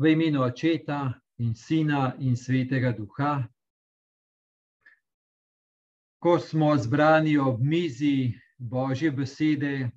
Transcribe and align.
v 0.00 0.12
imenu 0.12 0.42
Očeta 0.42 1.12
in 1.38 1.54
Sina 1.54 2.14
in 2.18 2.36
Svetega 2.36 2.92
Duha. 2.92 3.48
Ko 6.18 6.38
smo 6.38 6.76
zbrani 6.76 7.36
ob 7.38 7.60
mizi 7.60 8.32
Božje 8.58 9.10
besede, 9.10 9.90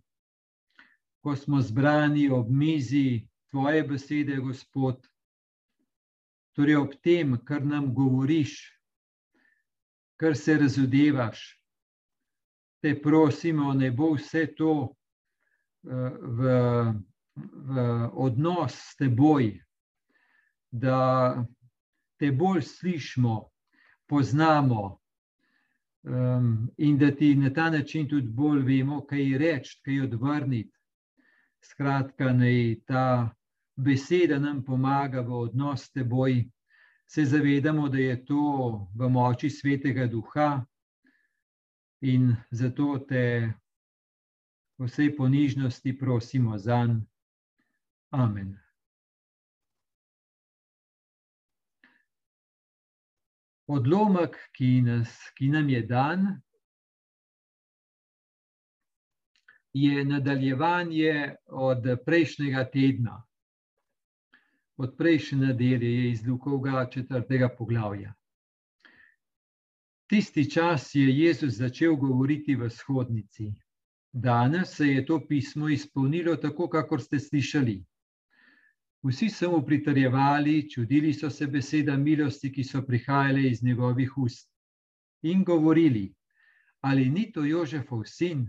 ko 1.23 1.35
smo 1.35 1.61
zbrani 1.61 2.29
ob 2.29 2.51
mizi 2.51 3.27
Tvoje 3.51 3.83
besede, 3.83 4.41
Gospod, 4.41 5.07
torej 6.55 6.75
ob 6.75 6.95
tem, 7.03 7.37
kar 7.45 7.63
nam 7.65 7.93
govoriš, 7.93 8.59
kar 10.19 10.35
se 10.35 10.57
razodevaš, 10.57 11.43
te 12.81 12.95
prosimo, 13.01 13.73
ne 13.73 13.91
bo 13.91 14.15
vse 14.17 14.47
to 14.57 14.95
v, 15.83 16.55
v 17.35 17.85
odnos 18.13 18.73
s 18.73 18.97
teboj, 18.97 19.53
da 20.73 21.45
te 22.19 22.31
bolj 22.31 22.61
slišimo, 22.61 23.35
poznamo 24.09 24.81
um, 26.03 26.69
in 26.77 26.97
da 26.97 27.11
ti 27.15 27.35
na 27.35 27.53
ta 27.53 27.69
način 27.69 28.09
tudi 28.09 28.27
bolj 28.27 28.63
vemo, 28.65 29.03
kaj 29.05 29.37
reči, 29.37 29.79
kaj 29.85 30.01
odvrniti. 30.07 30.73
Skratka, 31.63 32.33
naj 32.33 32.81
ta 32.87 33.05
beseda 33.75 34.39
nam 34.39 34.63
pomaga 34.65 35.21
v 35.21 35.45
odnos 35.45 35.85
s 35.85 35.91
teboj. 35.91 36.43
Se 37.07 37.25
zavedamo, 37.25 37.89
da 37.89 37.97
je 37.97 38.25
to 38.25 38.43
v 38.95 39.09
moči 39.09 39.49
svetega 39.49 40.07
duha, 40.07 40.65
in 42.03 42.35
zato 42.51 42.99
te 43.07 43.53
vsej 44.77 45.15
ponižnosti 45.15 45.97
prosimo 45.97 46.57
za 46.57 46.85
njim. 46.85 47.07
Amen. 48.09 48.62
Odlomek, 53.73 54.37
ki, 54.53 54.81
nas, 54.85 55.13
ki 55.37 55.49
nam 55.49 55.69
je 55.69 55.81
dan, 55.89 56.25
je 59.73 60.05
nadaljevanje 60.05 61.35
od 61.45 61.87
prejšnjega 62.05 62.65
tedna, 62.69 63.23
od 64.77 64.93
prejšnje 64.97 65.39
nedelje 65.39 66.11
iz 66.11 66.27
Lukovega 66.27 66.89
četrtega 66.89 67.49
poglavja. 67.57 68.13
Tisti 70.09 70.49
čas 70.51 70.95
je 70.95 71.07
Jezus 71.17 71.53
začel 71.57 71.95
govoriti 71.95 72.55
v 72.55 72.69
shodnici. 72.69 73.53
Danes 74.11 74.75
se 74.77 74.87
je 74.87 75.05
to 75.05 75.17
pismo 75.27 75.69
izpolnilo 75.69 76.35
tako, 76.35 76.69
kakor 76.69 77.01
ste 77.01 77.19
slišali. 77.19 77.83
Vsi 79.03 79.29
so 79.29 79.51
mu 79.51 79.65
pritrjevali, 79.65 80.69
čudili 80.69 81.13
so 81.13 81.29
se 81.29 81.47
beseda 81.47 81.97
milosti, 81.97 82.51
ki 82.51 82.63
so 82.63 82.81
prihajale 82.87 83.41
iz 83.49 83.63
njegovih 83.63 84.17
ust 84.17 84.49
in 85.21 85.43
govorili, 85.43 86.13
ali 86.81 87.09
ni 87.09 87.31
to 87.31 87.43
Jožefov 87.45 88.03
sin? 88.05 88.47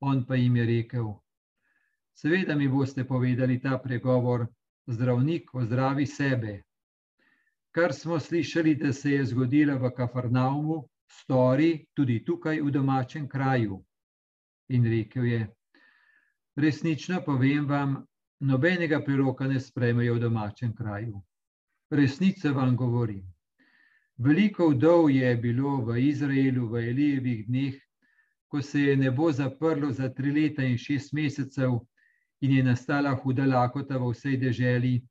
On 0.00 0.26
pa 0.26 0.36
jim 0.36 0.56
je 0.56 0.66
rekel, 0.66 1.08
seveda 2.14 2.56
mi 2.56 2.68
boste 2.68 3.04
povedali 3.04 3.60
ta 3.60 3.78
pregovor, 3.78 4.46
zdravnik 4.86 5.54
ozdravi 5.54 6.06
sebe. 6.06 6.62
Kar 7.70 7.92
smo 7.92 8.20
slišali, 8.20 8.74
da 8.74 8.92
se 8.92 9.12
je 9.12 9.24
zgodilo 9.24 9.78
v 9.78 9.94
Kafarnaumu, 9.96 10.82
stori 11.08 11.86
tudi 11.94 12.24
tukaj 12.24 12.60
v 12.60 12.70
domačem 12.70 13.28
kraju. 13.28 13.84
In 14.68 14.84
rekel 14.84 15.24
je, 15.24 15.46
resnično 16.56 17.22
povem 17.24 17.68
vam, 17.68 18.02
nobenega 18.42 19.00
priroka 19.04 19.46
ne 19.46 19.60
sprejmejo 19.60 20.14
v 20.14 20.20
domačem 20.20 20.74
kraju. 20.74 21.22
Resnice 21.90 22.50
vam 22.50 22.76
govorim. 22.76 23.22
Veliko 24.18 24.68
vdov 24.70 25.10
je 25.10 25.36
bilo 25.36 25.76
v 25.86 26.00
Izraelu 26.08 26.66
v 26.68 26.82
Elijevih 26.88 27.46
dneh, 27.46 27.74
ko 28.48 28.62
se 28.62 28.80
je 28.80 28.96
nebo 28.96 29.32
zaprlo 29.32 29.92
za 29.92 30.08
tri 30.08 30.32
leta 30.32 30.62
in 30.62 30.78
šest 30.78 31.12
mesecev 31.12 31.78
in 32.40 32.52
je 32.52 32.62
nastala 32.62 33.14
huda 33.14 33.46
lakota 33.46 33.98
v 33.98 34.10
vsej 34.10 34.36
deželi. 34.36 35.02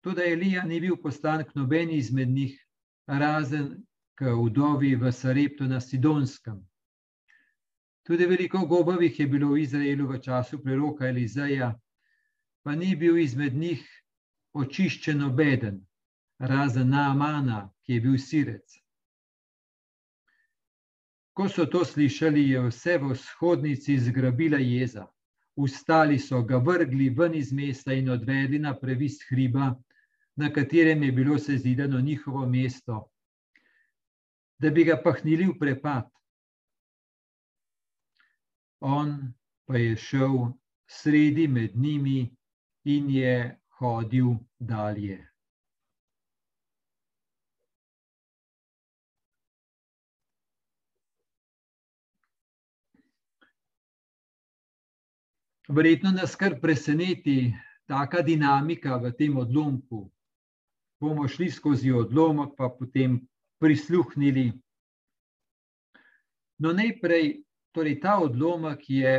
Tudi 0.00 0.22
Elija 0.32 0.64
ni 0.64 0.80
bil 0.80 0.96
poslan 0.96 1.44
k 1.44 1.54
nobeni 1.54 1.98
izmed 1.98 2.28
njih, 2.28 2.56
razen 3.06 3.84
k 4.14 4.32
vdovi 4.34 4.94
v 4.96 5.12
Sareptu 5.12 5.68
na 5.68 5.80
Sidonskem. 5.80 6.58
Tudi 8.06 8.26
veliko 8.26 8.64
gobovih 8.66 9.20
je 9.20 9.26
bilo 9.26 9.52
v 9.52 9.60
Izraelu 9.62 10.08
v 10.08 10.20
času 10.20 10.62
preroka 10.62 11.08
Elizeja, 11.08 11.74
pa 12.68 12.74
ni 12.74 12.96
bil 12.96 13.16
izmed 13.16 13.54
njih 13.56 13.80
očiščen 14.52 15.22
nobeden, 15.22 15.78
razen 16.50 16.90
Naamana, 16.92 17.62
ki 17.80 17.94
je 17.94 18.02
bil 18.04 18.18
sirec. 18.20 18.74
Ko 21.32 21.46
so 21.48 21.64
to 21.64 21.80
slišali, 21.88 22.42
je 22.50 22.66
vse 22.66 22.98
v 23.00 23.14
vzhodnici 23.14 23.96
zgrabila 24.10 24.60
jeza. 24.60 25.06
Ustali 25.56 26.20
so 26.20 26.42
ga 26.44 26.60
vrgli 26.60 27.08
ven 27.08 27.40
iz 27.40 27.56
mesta 27.56 27.96
in 27.96 28.12
odvedli 28.12 28.60
na 28.60 28.76
previs 28.76 29.16
hriba, 29.30 29.72
na 30.36 30.52
katerem 30.52 31.08
je 31.08 31.12
bilo 31.12 31.38
sezidano 31.38 32.04
njihovo 32.04 32.44
mesto, 32.46 33.06
da 34.60 34.68
bi 34.68 34.84
ga 34.84 35.00
pahnili 35.00 35.48
v 35.54 35.56
prepad. 35.56 36.12
On 38.84 39.32
pa 39.64 39.80
je 39.80 39.96
šel 39.96 40.52
sredi 40.84 41.48
med 41.48 41.72
njimi 41.76 42.34
in 42.88 43.10
je 43.10 43.56
hodil 43.78 44.36
dalje. 44.58 45.18
Verjetno 55.68 56.10
nas 56.16 56.36
kar 56.36 56.56
preseneti 56.60 57.52
taka 57.84 58.22
dinamika 58.22 58.96
v 58.96 59.12
tem 59.18 59.36
odlomku. 59.36 60.06
Bomo 61.00 61.28
šli 61.28 61.50
skozi 61.50 61.92
odlomek, 61.92 62.56
pa 62.56 62.70
potem 62.72 63.20
prisluhnili. 63.60 64.48
No, 66.58 66.72
najprej, 66.72 67.44
torej 67.76 68.00
ta 68.00 68.16
odlomek 68.24 68.88
je 68.88 69.12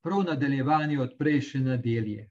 prav 0.00 0.22
nadaljevanje 0.30 1.00
od 1.02 1.18
prejšnje 1.18 1.60
nedelje. 1.60 2.30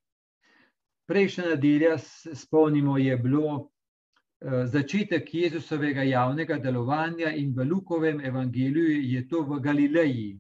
Prejšnja 1.06 1.46
nedelja, 1.54 1.98
spomnimo, 2.34 2.98
je 2.98 3.18
bilo 3.18 3.50
uh, 3.56 4.66
začetek 4.66 5.34
Jezusovega 5.34 6.04
javnega 6.04 6.58
delovanja 6.58 7.30
in 7.30 7.54
v 7.54 7.68
Lukovem 7.70 8.22
evangeliju 8.26 9.02
je 9.02 9.28
to 9.28 9.44
v 9.46 9.60
Galileji 9.62 10.32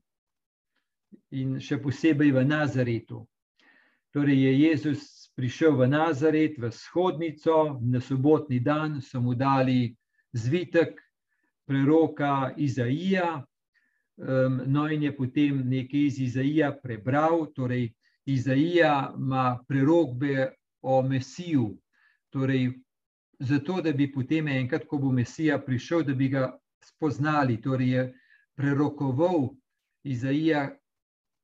in 1.32 1.60
še 1.62 1.78
posebej 1.82 2.32
v 2.32 2.46
Nazaretu. 2.50 3.22
Torej 4.16 4.42
je 4.42 4.54
Jezus 4.60 5.30
prišel 5.36 5.76
v 5.76 5.88
Nazaret, 5.92 6.58
v 6.58 6.72
shodnico, 6.72 7.78
na 7.82 8.00
sobotni 8.00 8.60
dan 8.60 9.02
so 9.02 9.22
mu 9.22 9.36
dali 9.36 9.92
zvitek 10.34 10.96
preroka 11.68 12.54
Izaija, 12.58 13.44
um, 14.18 14.62
no 14.66 14.88
in 14.88 15.04
je 15.04 15.12
potem 15.16 15.62
nekaj 15.68 16.08
iz 16.08 16.20
Izaija 16.20 16.72
prebral, 16.82 17.52
torej 17.54 17.92
Izaija 18.26 19.14
ima 19.18 19.60
prerogbe 19.68 20.50
o 20.82 21.02
Mesiju, 21.02 21.78
torej 22.30 22.72
zato, 23.40 23.82
da 23.82 23.92
bi 23.92 24.12
potem 24.12 24.48
enkrat, 24.48 24.86
ko 24.88 24.98
bo 24.98 25.12
Mesija 25.12 25.60
prišel, 25.62 26.04
da 26.04 26.14
bi 26.14 26.30
ga 26.30 26.50
spoznali, 26.86 27.62
torej 27.62 27.90
je 27.90 28.06
prerokoval 28.56 29.50
Izaija, 30.04 30.70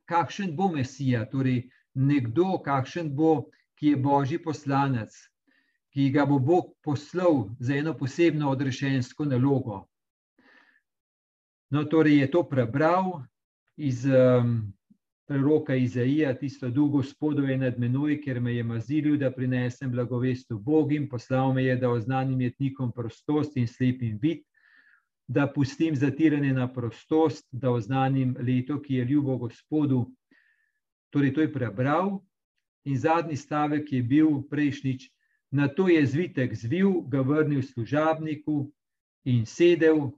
kakšen 0.09 0.55
bo 0.55 0.71
Mesija, 0.71 1.25
torej 1.29 1.69
nekdo, 1.93 2.57
kakšen 2.65 3.15
bo, 3.15 3.49
ki 3.75 3.93
je 3.93 3.97
Božji 3.97 4.37
poslanec, 4.43 5.13
ki 5.93 6.09
ga 6.13 6.25
bo 6.25 6.39
Bog 6.39 6.73
poslal 6.83 7.49
za 7.59 7.75
eno 7.75 7.95
posebno 7.97 8.51
odrešensko 8.51 9.25
nalogo. 9.25 9.85
No, 11.71 11.83
torej 11.83 12.19
je 12.19 12.31
to 12.31 12.43
prebral 12.43 13.23
iz 13.77 14.05
um, 14.05 14.73
preroka 15.27 15.75
Izaija, 15.75 16.33
tisto 16.35 16.69
duh 16.69 16.91
gospodov 16.91 17.49
je 17.49 17.57
nad 17.57 17.79
menoj, 17.79 18.17
ker 18.21 18.39
me 18.41 18.55
je 18.55 18.63
mazilil, 18.63 19.17
da 19.17 19.31
prinesem 19.31 19.91
blagovest 19.91 20.51
v 20.51 20.57
Bogim, 20.59 21.09
poslal 21.09 21.53
me 21.53 21.63
je, 21.63 21.75
da 21.75 21.89
oznanim 21.89 22.41
jetnikom 22.41 22.91
prostost 22.91 23.57
in 23.57 23.67
slepim 23.67 24.19
vid, 24.21 24.43
da 25.27 25.47
pustim 25.47 25.95
zatiranje 25.95 26.53
na 26.53 26.67
prostost, 26.73 27.47
da 27.51 27.71
oznanim 27.71 28.35
leto, 28.39 28.81
ki 28.81 28.95
je 28.95 29.05
ljubo 29.05 29.37
gospodu. 29.37 30.05
Torej, 31.09 31.33
to 31.33 31.41
je 31.41 31.53
prebral 31.53 32.19
in 32.85 32.97
zadnji 32.97 33.35
stavek 33.37 33.91
je 33.93 34.03
bil 34.03 34.41
prejšnjič, 34.49 35.09
na 35.51 35.67
to 35.67 35.87
je 35.87 36.05
zvitek 36.05 36.55
zvil, 36.55 37.01
ga 37.07 37.21
vrnil 37.21 37.61
služabniku 37.61 38.71
in 39.25 39.45
sedel, 39.45 40.09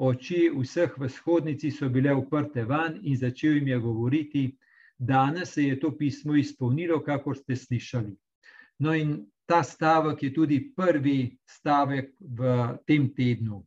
Oči 0.00 0.48
vseh 0.48 0.94
v 0.96 1.08
shodnici 1.12 1.68
so 1.70 1.90
bile 1.92 2.14
uprte 2.16 2.64
van 2.64 2.94
in 3.04 3.16
začel 3.20 3.58
jim 3.58 3.66
je 3.68 3.78
govoriti, 3.78 4.44
danes 4.96 5.52
se 5.52 5.62
je 5.62 5.80
to 5.80 5.90
pismo 5.96 6.34
izpolnilo, 6.40 7.02
kakor 7.04 7.36
ste 7.36 7.56
slišali. 7.56 8.14
No, 8.80 8.94
in 8.94 9.26
ta 9.44 9.62
stavek 9.62 10.22
je 10.22 10.30
tudi 10.32 10.58
prvi 10.76 11.36
stavek 11.44 12.14
v 12.20 12.52
tem 12.86 13.10
tednu. 13.12 13.60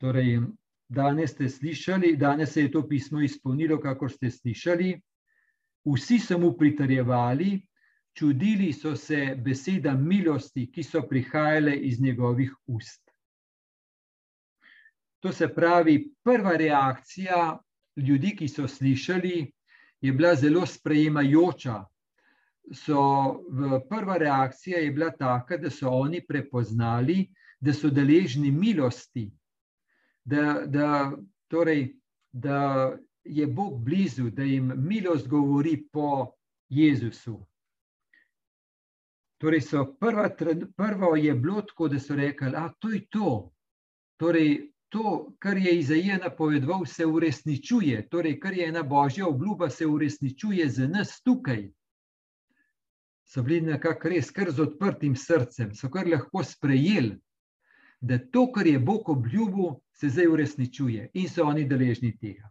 Torej, 0.00 0.40
danes 0.88 1.30
ste 1.36 1.48
slišali, 1.48 2.16
danes 2.16 2.52
se 2.52 2.62
je 2.66 2.70
to 2.70 2.82
pismo 2.88 3.20
izpolnilo, 3.20 3.78
kako 3.78 4.08
ste 4.08 4.30
slišali. 4.30 4.94
Vsi 5.86 6.18
so 6.18 6.38
mu 6.38 6.56
pritrjevali, 6.58 7.60
čudili 8.16 8.72
so 8.72 8.96
se 8.96 9.36
beseda 9.38 9.94
milosti, 9.94 10.66
ki 10.72 10.82
so 10.82 11.06
prihajale 11.06 11.76
iz 11.76 12.00
njegovih 12.00 12.50
ust. 12.66 13.09
To 15.20 15.32
se 15.32 15.48
pravi, 15.54 16.14
prva 16.24 16.56
reakcija 16.56 17.58
ljudi, 17.96 18.36
ki 18.36 18.48
so 18.48 18.68
slišali, 18.68 19.52
je 20.00 20.12
bila 20.12 20.34
zelo 20.34 20.66
sprejemajoča. 20.66 21.84
So, 22.72 23.02
prva 23.88 24.16
reakcija 24.16 24.78
je 24.78 24.90
bila 24.90 25.10
taka, 25.10 25.56
da 25.56 25.70
so 25.70 25.90
oni 25.90 26.22
prepoznali, 26.26 27.26
da 27.60 27.74
so 27.74 27.90
deležni 27.90 28.50
milosti, 28.50 29.30
da, 30.24 30.62
da, 30.66 31.12
torej, 31.48 31.96
da 32.32 32.96
je 33.24 33.46
Bog 33.46 33.84
blizu, 33.84 34.30
da 34.30 34.42
jim 34.42 34.72
milost 34.76 35.28
govori 35.28 35.88
po 35.92 36.32
Jezusu. 36.68 37.46
Torej, 39.38 39.60
prva, 40.00 40.28
prvo 40.76 41.16
je 41.16 41.34
bilo 41.34 41.62
tako, 41.62 41.88
da 41.88 42.00
so 42.00 42.16
rekli, 42.16 42.50
da 42.50 42.72
to 42.78 42.90
je 42.90 43.06
to. 43.08 43.52
Torej, 44.16 44.70
to, 44.90 45.32
kar 45.38 45.58
je 45.58 45.78
Izaija 45.78 46.18
napovedoval, 46.18 46.84
se 46.86 47.06
uresničuje. 47.06 48.08
Torej, 48.08 48.40
kar 48.40 48.54
je 48.58 48.68
ena 48.68 48.82
božja 48.82 49.28
obljuba, 49.28 49.70
se 49.70 49.86
uresničuje 49.86 50.68
za 50.68 50.88
nas 50.88 51.22
tukaj. 51.22 51.70
So 53.24 53.42
bili 53.42 53.60
nekako 53.60 54.10
res, 54.10 54.30
kar 54.34 54.50
z 54.50 54.62
odprtim 54.66 55.14
srcem, 55.16 55.74
so 55.74 55.88
kar 55.88 56.08
lahko 56.10 56.42
sprejeli, 56.44 57.14
da 58.00 58.18
to, 58.18 58.48
kar 58.52 58.66
je 58.66 58.78
Bog 58.78 59.08
obljubil, 59.08 59.76
se 59.94 60.08
zdaj 60.08 60.26
uresničuje 60.26 61.10
in 61.14 61.28
so 61.28 61.44
oni 61.46 61.68
deležni 61.68 62.16
tega. 62.18 62.50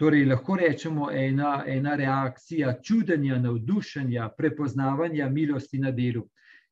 Torej, 0.00 0.24
lahko 0.24 0.56
rečemo, 0.56 1.10
ena, 1.10 1.64
ena 1.66 1.96
reakcija 1.96 2.76
čudenja, 2.82 3.38
navdušenja, 3.38 4.30
prepoznavanja 4.36 5.28
milosti 5.28 5.78
na 5.78 5.90
delu. 5.90 6.28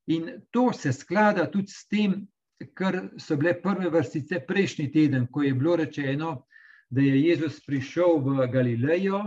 In 0.09 0.43
to 0.51 0.73
se 0.73 0.93
sklada 0.93 1.51
tudi 1.51 1.69
s 1.69 1.87
tem, 1.89 2.27
kar 2.75 3.11
so 3.21 3.37
bile 3.37 3.53
prve 3.63 3.91
vrstice 3.93 4.41
prejšnji 4.49 4.91
teden, 4.93 5.27
ko 5.27 5.43
je 5.43 5.55
bilo 5.55 5.77
rečeno, 5.77 6.47
da 6.91 7.01
je 7.01 7.21
Jezus 7.21 7.61
prišel 7.61 8.23
v 8.25 8.47
Galilejo, 8.53 9.21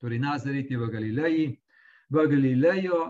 torej 0.00 0.20
Nazaret 0.20 0.70
je 0.70 0.78
v 0.78 0.90
Galileji, 0.92 1.46
v 2.12 2.26
Galilejo 2.28 3.00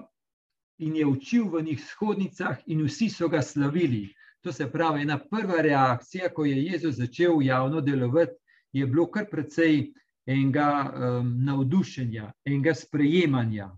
in 0.78 0.96
je 0.96 1.06
učil 1.06 1.48
v 1.50 1.62
njih 1.62 1.82
shodnicah, 1.82 2.60
in 2.66 2.84
vsi 2.86 3.10
so 3.10 3.28
ga 3.28 3.42
slavili. 3.42 4.14
To 4.46 4.52
se 4.52 4.70
pravi, 4.70 5.02
ena 5.02 5.18
prva 5.18 5.62
reakcija, 5.62 6.30
ko 6.30 6.44
je 6.44 6.62
Jezus 6.62 7.00
začel 7.00 7.42
javno 7.42 7.80
delovati, 7.80 8.38
je 8.72 8.86
bilo 8.86 9.08
kar 9.10 9.26
precej 9.30 9.92
enega 10.26 10.68
um, 10.86 11.34
navdušenja, 11.44 12.30
enega 12.44 12.74
sprejemanja. 12.74 13.70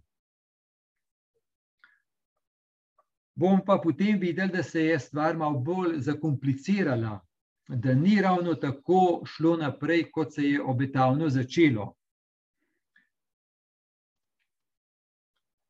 Bom 3.38 3.61
pa 3.64 3.79
potem 3.79 4.19
videl, 4.19 4.49
da 4.50 4.62
se 4.62 4.82
je 4.82 4.99
stvar 4.99 5.37
malo 5.37 5.61
bolj 5.62 6.00
zakomplicirala, 6.02 7.20
da 7.69 7.94
ni 7.94 8.17
ravno 8.23 8.55
tako 8.55 9.23
šlo 9.26 9.56
naprej, 9.56 10.08
kot 10.11 10.35
se 10.35 10.43
je 10.43 10.62
obetavno 10.62 11.29
začelo. 11.29 11.93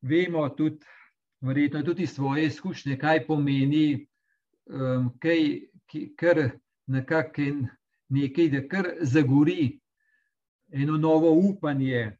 Vemo 0.01 0.49
tudi, 0.49 0.85
verjetno 1.41 1.83
tudi 1.83 2.07
svoje 2.07 2.45
izkušnje, 2.45 2.97
kaj 2.97 3.25
pomeni 3.27 4.07
um, 4.65 5.11
kaj, 5.19 5.61
ki, 5.85 6.13
kar 6.17 6.49
nekako 6.87 7.41
nekaj, 8.09 8.49
da 8.49 8.61
kar 8.67 8.89
zagori, 9.01 9.79
eno 10.71 10.97
novo 10.97 11.31
upanje, 11.49 12.17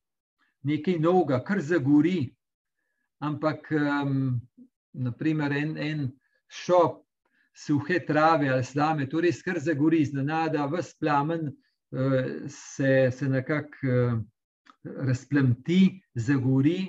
nekaj 0.62 1.00
novega, 1.00 1.42
kar 1.44 1.62
zagori. 1.62 2.36
Ampak, 3.19 3.72
um, 3.72 4.42
naprimer, 4.94 5.52
en, 5.52 5.78
en 5.78 6.08
šop 6.48 7.04
suhe 7.56 8.00
trave 8.06 8.50
ali 8.50 8.64
slame, 8.64 9.10
to 9.10 9.22
res 9.22 9.42
kar 9.44 9.60
zagori, 9.60 10.06
znana, 10.06 10.66
vse 10.72 10.96
plamen 11.00 11.50
uh, 11.50 12.48
se, 12.48 13.12
se 13.12 13.30
nekako 13.30 13.94
uh, 13.94 14.20
razplamti, 15.06 16.02
zagori. 16.16 16.80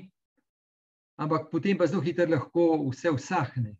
Ampak 1.20 1.50
potem 1.50 1.76
pa 1.76 1.86
zelo 1.86 2.00
hitro 2.02 2.28
lahko 2.30 2.72
vse 2.88 3.10
usahne 3.10 3.76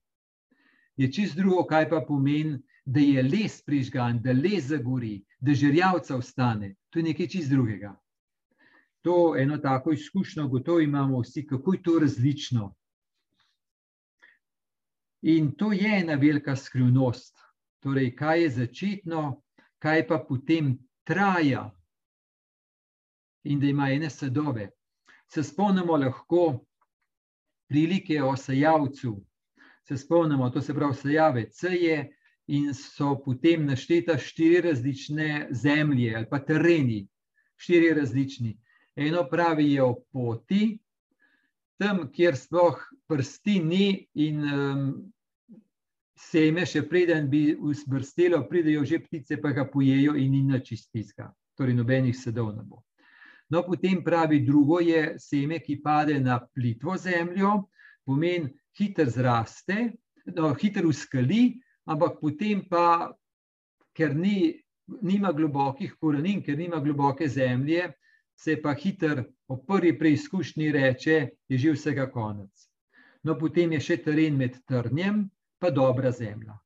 je 1.01 1.13
čist 1.13 1.37
drugo, 1.37 1.65
kaj 1.65 1.89
pa 1.89 2.03
pomeni, 2.05 2.59
da 2.85 3.01
je 3.01 3.23
les 3.23 3.61
prižgan, 3.65 4.19
da 4.23 4.33
les 4.33 4.67
zagori, 4.69 5.21
da 5.41 5.55
žrljavca 5.55 6.17
ostane. 6.17 6.75
To 6.91 6.99
je 6.99 7.05
nekaj 7.05 7.29
čist 7.29 7.51
drugega. 7.51 7.95
To 9.05 9.37
eno 9.39 9.57
tako 9.59 9.93
izkušnjo, 9.93 10.49
gotovo 10.49 10.81
imamo 10.81 11.21
vsi, 11.21 11.47
kako 11.47 11.75
je 11.75 11.83
to 11.83 11.99
različno. 12.03 12.75
In 15.23 15.53
to 15.57 15.73
je 15.73 15.99
ena 16.01 16.15
velika 16.15 16.57
skrivnost. 16.57 17.37
Torej, 17.81 18.15
kaj 18.17 18.43
je 18.43 18.51
začetno, 18.51 19.43
kaj 19.79 20.07
pa 20.09 20.19
potem 20.29 20.79
traja, 21.05 21.71
in 23.45 23.61
da 23.61 23.67
ima 23.67 23.91
ene 23.91 24.11
sadove. 24.11 24.71
Se 25.27 25.43
spomnimo 25.43 25.97
lahko 25.97 26.65
prilike 27.69 28.23
o 28.23 28.37
sajavcu, 28.37 29.15
se 29.89 29.97
spomnimo, 29.97 30.51
to 30.51 30.61
se 30.61 30.75
pravi, 30.75 30.95
sejave 30.95 31.51
C-je 31.51 32.11
in 32.47 32.75
so 32.75 33.15
potem 33.25 33.67
našteta 33.67 34.19
štiri 34.19 34.61
različne 34.61 35.49
zemlje 35.51 36.17
ali 36.17 36.27
pa 36.31 36.39
tereni, 36.39 37.07
štiri 37.57 37.95
različni. 37.95 38.59
Eno 38.97 39.25
pravi 39.31 39.73
je 39.73 39.83
o 39.83 39.95
poti, 40.13 40.79
tam, 41.81 42.05
kjer 42.13 42.37
sploh 42.37 42.77
prsti 43.09 43.57
ni 43.65 43.87
in 44.21 44.45
um, 44.45 44.85
seme, 46.21 46.67
še 46.69 46.85
preden 46.89 47.31
bi 47.33 47.55
vzbrstelo, 47.57 48.43
pridejo 48.49 48.85
že 48.85 49.01
ptice, 49.07 49.41
pa 49.41 49.55
ga 49.57 49.65
pojejo 49.71 50.17
in 50.21 50.35
ni 50.37 50.43
načistica. 50.45 51.31
Torej, 51.57 51.77
nobenih 51.79 52.17
sedov 52.17 52.53
ne 52.57 52.65
bo. 52.65 52.85
No, 53.51 53.65
potem 53.67 54.05
pravi 54.05 54.45
drugo 54.47 54.79
je 54.85 55.17
seme, 55.19 55.59
ki 55.65 55.81
pade 55.83 56.21
na 56.23 56.39
plitvo 56.39 56.95
zemljo, 57.01 57.65
pomeni, 58.07 58.53
hiter 58.79 59.09
zraste, 59.11 59.91
no, 60.37 60.53
hiter 60.55 60.87
uskali, 60.87 61.59
ampak 61.91 62.21
potem 62.21 62.63
pa, 62.69 63.11
ker 63.97 64.15
ni, 64.15 64.53
nima 65.03 65.33
globokih 65.35 65.97
korenin, 65.99 66.45
ker 66.45 66.59
nima 66.59 66.79
globoke 66.85 67.29
zemlje, 67.29 67.89
se 68.41 68.57
pa 68.63 68.73
hiter 68.75 69.25
po 69.47 69.57
prvi 69.57 69.99
preizkušnji 69.99 70.73
reče, 70.73 71.29
je 71.49 71.59
že 71.59 71.73
vsega 71.73 72.07
konec. 72.11 72.69
No, 73.23 73.37
potem 73.39 73.73
je 73.77 73.81
še 73.85 73.99
teren 74.01 74.39
med 74.41 74.57
trnjem, 74.65 75.27
pa 75.61 75.69
dobra 75.71 76.13
zemlja. 76.13 76.57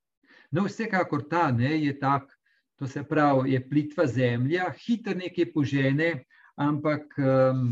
No, 0.55 0.69
vsekakor 0.69 1.25
ta 1.31 1.49
ne 1.51 1.73
je 1.83 1.97
tak, 1.99 2.31
to 2.79 2.87
se 2.87 3.03
pravi, 3.03 3.57
je 3.57 3.63
plitva 3.69 4.07
zemlja, 4.07 4.69
hiter 4.85 5.17
nekaj 5.19 5.51
požene, 5.55 6.11
ampak 6.55 7.19
um, 7.19 7.67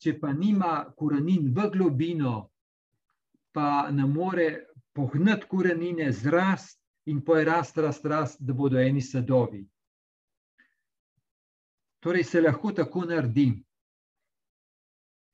če 0.00 0.16
pa 0.20 0.32
nima 0.32 0.72
korenin 0.96 1.52
v 1.52 1.68
globino, 1.74 2.36
pa 3.52 3.90
ne 3.92 4.08
more 4.08 4.48
pohnati 4.96 5.48
korenine, 5.48 6.08
zrast 6.12 6.80
in 7.12 7.20
pojerast, 7.20 7.76
rast, 7.76 8.08
rast, 8.08 8.40
da 8.40 8.56
bodo 8.56 8.80
eni 8.80 9.04
sadovi. 9.04 9.66
Torej, 12.02 12.24
se 12.24 12.40
lahko 12.40 12.72
tako 12.74 13.04
naredi. 13.06 13.52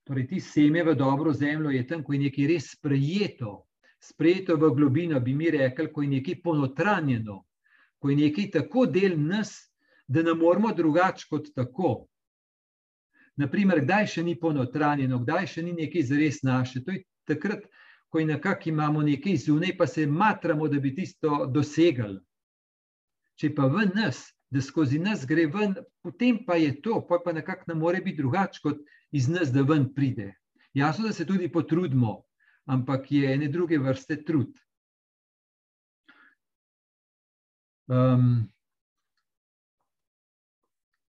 Torej, 0.05 0.27
ti 0.29 0.41
seme 0.41 0.83
v 0.85 0.95
dobro 0.95 1.33
zemljo 1.33 1.71
je 1.71 1.87
tam, 1.87 2.03
ko 2.05 2.13
je 2.13 2.19
nekaj 2.27 2.47
res 2.49 2.69
sprejeto, 2.75 3.55
sprejeto 4.01 4.57
v 4.57 4.71
globino, 4.77 5.21
bi 5.21 5.35
mi 5.35 5.51
rekli, 5.51 5.89
ko 5.93 6.05
je 6.05 6.09
nekaj 6.09 6.39
ponotranjeno, 6.45 7.39
ko 7.99 8.11
je 8.11 8.17
nekaj 8.17 8.51
tako 8.59 8.87
del 8.87 9.17
nas, 9.17 9.55
da 10.09 10.23
ne 10.23 10.35
moramo 10.35 10.73
drugače 10.77 11.27
kot 11.31 11.51
tako. 11.57 12.07
Naprimer, 13.41 13.81
kdaj 13.85 14.07
še 14.13 14.23
ni 14.29 14.37
ponotranjeno, 14.37 15.23
kdaj 15.25 15.47
še 15.47 15.65
ni 15.65 15.73
nekaj 15.73 16.05
zares 16.09 16.43
naše. 16.43 16.85
To 16.85 16.93
je 16.93 17.05
takrat, 17.29 17.65
ko 18.09 18.21
nekako 18.21 18.69
imamo 18.69 19.03
nekaj 19.03 19.37
zunaj, 19.45 19.77
pa 19.79 19.87
se 19.87 20.07
matramo, 20.07 20.69
da 20.69 20.81
bi 20.81 20.93
tisto 20.95 21.47
dosegli. 21.47 22.19
Če 23.39 23.55
pa 23.55 23.69
v 23.73 23.89
nas, 23.95 24.27
da 24.51 24.63
skozi 24.63 24.99
nas 24.99 25.27
gre 25.27 25.47
ven, 25.47 25.75
potem 26.03 26.39
pa 26.47 26.57
je 26.57 26.73
to, 26.83 27.01
pa, 27.09 27.21
pa 27.25 27.33
nekako 27.33 27.69
ne 27.69 27.75
more 27.75 28.01
biti 28.01 28.23
drugače 28.23 28.61
kot 28.63 28.79
iz 29.13 29.29
nas, 29.29 29.53
da 29.53 29.63
ven 29.63 29.89
pride. 29.95 30.33
Jasno, 30.75 31.09
da 31.09 31.13
se 31.13 31.27
tudi 31.27 31.53
potrudimo, 31.53 32.23
ampak 32.67 33.13
je 33.13 33.35
ene 33.35 33.49
druge 33.49 33.79
vrste 33.79 34.23
trud. 34.25 34.53
Um, 37.89 38.49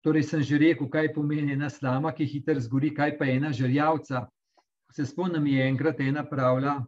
Torej, 0.00 0.22
sem 0.30 0.42
že 0.46 0.58
rekel, 0.58 0.86
kaj 0.86 1.10
pomeni 1.12 1.52
ena 1.52 1.66
slama, 1.70 2.12
ki 2.14 2.24
hitro 2.24 2.60
zgori, 2.62 2.92
kaj 2.94 3.16
pa 3.18 3.26
ena 3.26 3.50
žrljavca. 3.52 4.28
Se 4.94 5.04
spomnim, 5.04 5.46
je 5.50 5.66
enkrat 5.68 5.98
ena 6.00 6.22
pravila, 6.24 6.78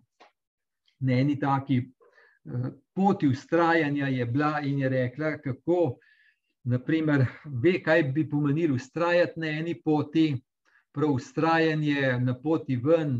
na 1.00 1.19
eni 1.19 1.35
taki 1.38 1.80
eh, 1.83 2.71
poti 2.95 3.28
ustrajanja 3.28 4.09
je 4.14 4.26
bila 4.26 4.61
in 4.64 4.78
je 4.78 4.88
rekla, 4.88 5.35
kako 5.42 5.99
naprimer, 6.64 7.26
ve, 7.45 7.79
kaj 7.83 8.02
bi 8.14 8.29
pomenilo 8.29 8.75
ustrajati 8.75 9.40
na 9.40 9.49
eni 9.49 9.75
poti, 9.83 10.35
prav 10.93 11.14
ustrajanje 11.14 12.19
na 12.21 12.35
poti 12.35 12.76
ven 12.76 13.17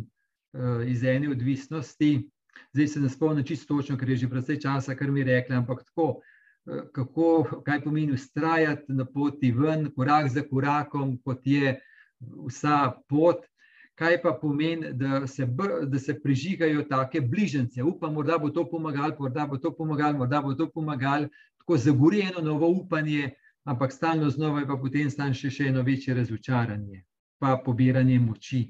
eh, 0.55 0.91
iz 0.91 1.05
ene 1.05 1.31
odvisnosti. 1.31 2.29
Zdaj 2.73 2.87
se 2.87 3.01
ne 3.01 3.09
spomnim 3.09 3.47
čisto 3.47 3.77
točno, 3.77 3.97
ker 3.99 4.11
je 4.11 4.17
že 4.17 4.29
precej 4.29 4.61
časa, 4.61 4.95
kar 4.95 5.11
mi 5.11 5.21
je 5.21 5.27
rekla, 5.27 5.57
ampak 5.57 5.85
tako, 5.85 6.21
Eh, 6.69 6.83
kako, 6.93 7.63
kaj 7.65 7.81
pomeni 7.81 8.13
ustrajati 8.13 8.93
na 8.93 9.05
poti 9.05 9.53
ven, 9.53 9.91
korak 9.97 10.29
za 10.29 10.43
korakom, 10.51 11.17
kot 11.25 11.41
je 11.45 11.79
vsa 12.21 12.93
pot. 13.09 13.47
Kaj 13.95 14.23
pa 14.23 14.33
pomeni, 14.43 14.93
da 14.93 15.27
se, 15.27 15.47
da 15.87 15.99
se 15.99 16.15
prižigajo 16.23 16.85
take 16.89 17.21
bližnjice? 17.21 17.83
Upam, 17.83 18.15
da 18.27 18.39
bo 18.39 18.51
to 18.51 18.65
pomagalo, 18.71 19.17
morda 19.19 19.47
bo 19.47 19.57
to 19.57 19.73
pomagalo, 19.77 20.19
morda 20.19 20.41
bo 20.43 20.55
to 20.55 20.71
pomagalo, 20.71 21.29
tako 21.61 21.77
zagorjeno 21.77 22.41
novo 22.41 22.69
upanje, 22.69 23.31
ampak 23.65 23.93
stalno 23.93 24.31
znova 24.31 24.61
je 24.61 24.67
pa 24.67 24.77
potem 24.81 25.11
stan 25.11 25.35
še, 25.35 25.51
še 25.51 25.69
eno 25.71 25.83
večje 25.87 26.15
razočaranje, 26.17 27.05
pa 27.39 27.59
pobiranje 27.65 28.19
moči. 28.21 28.65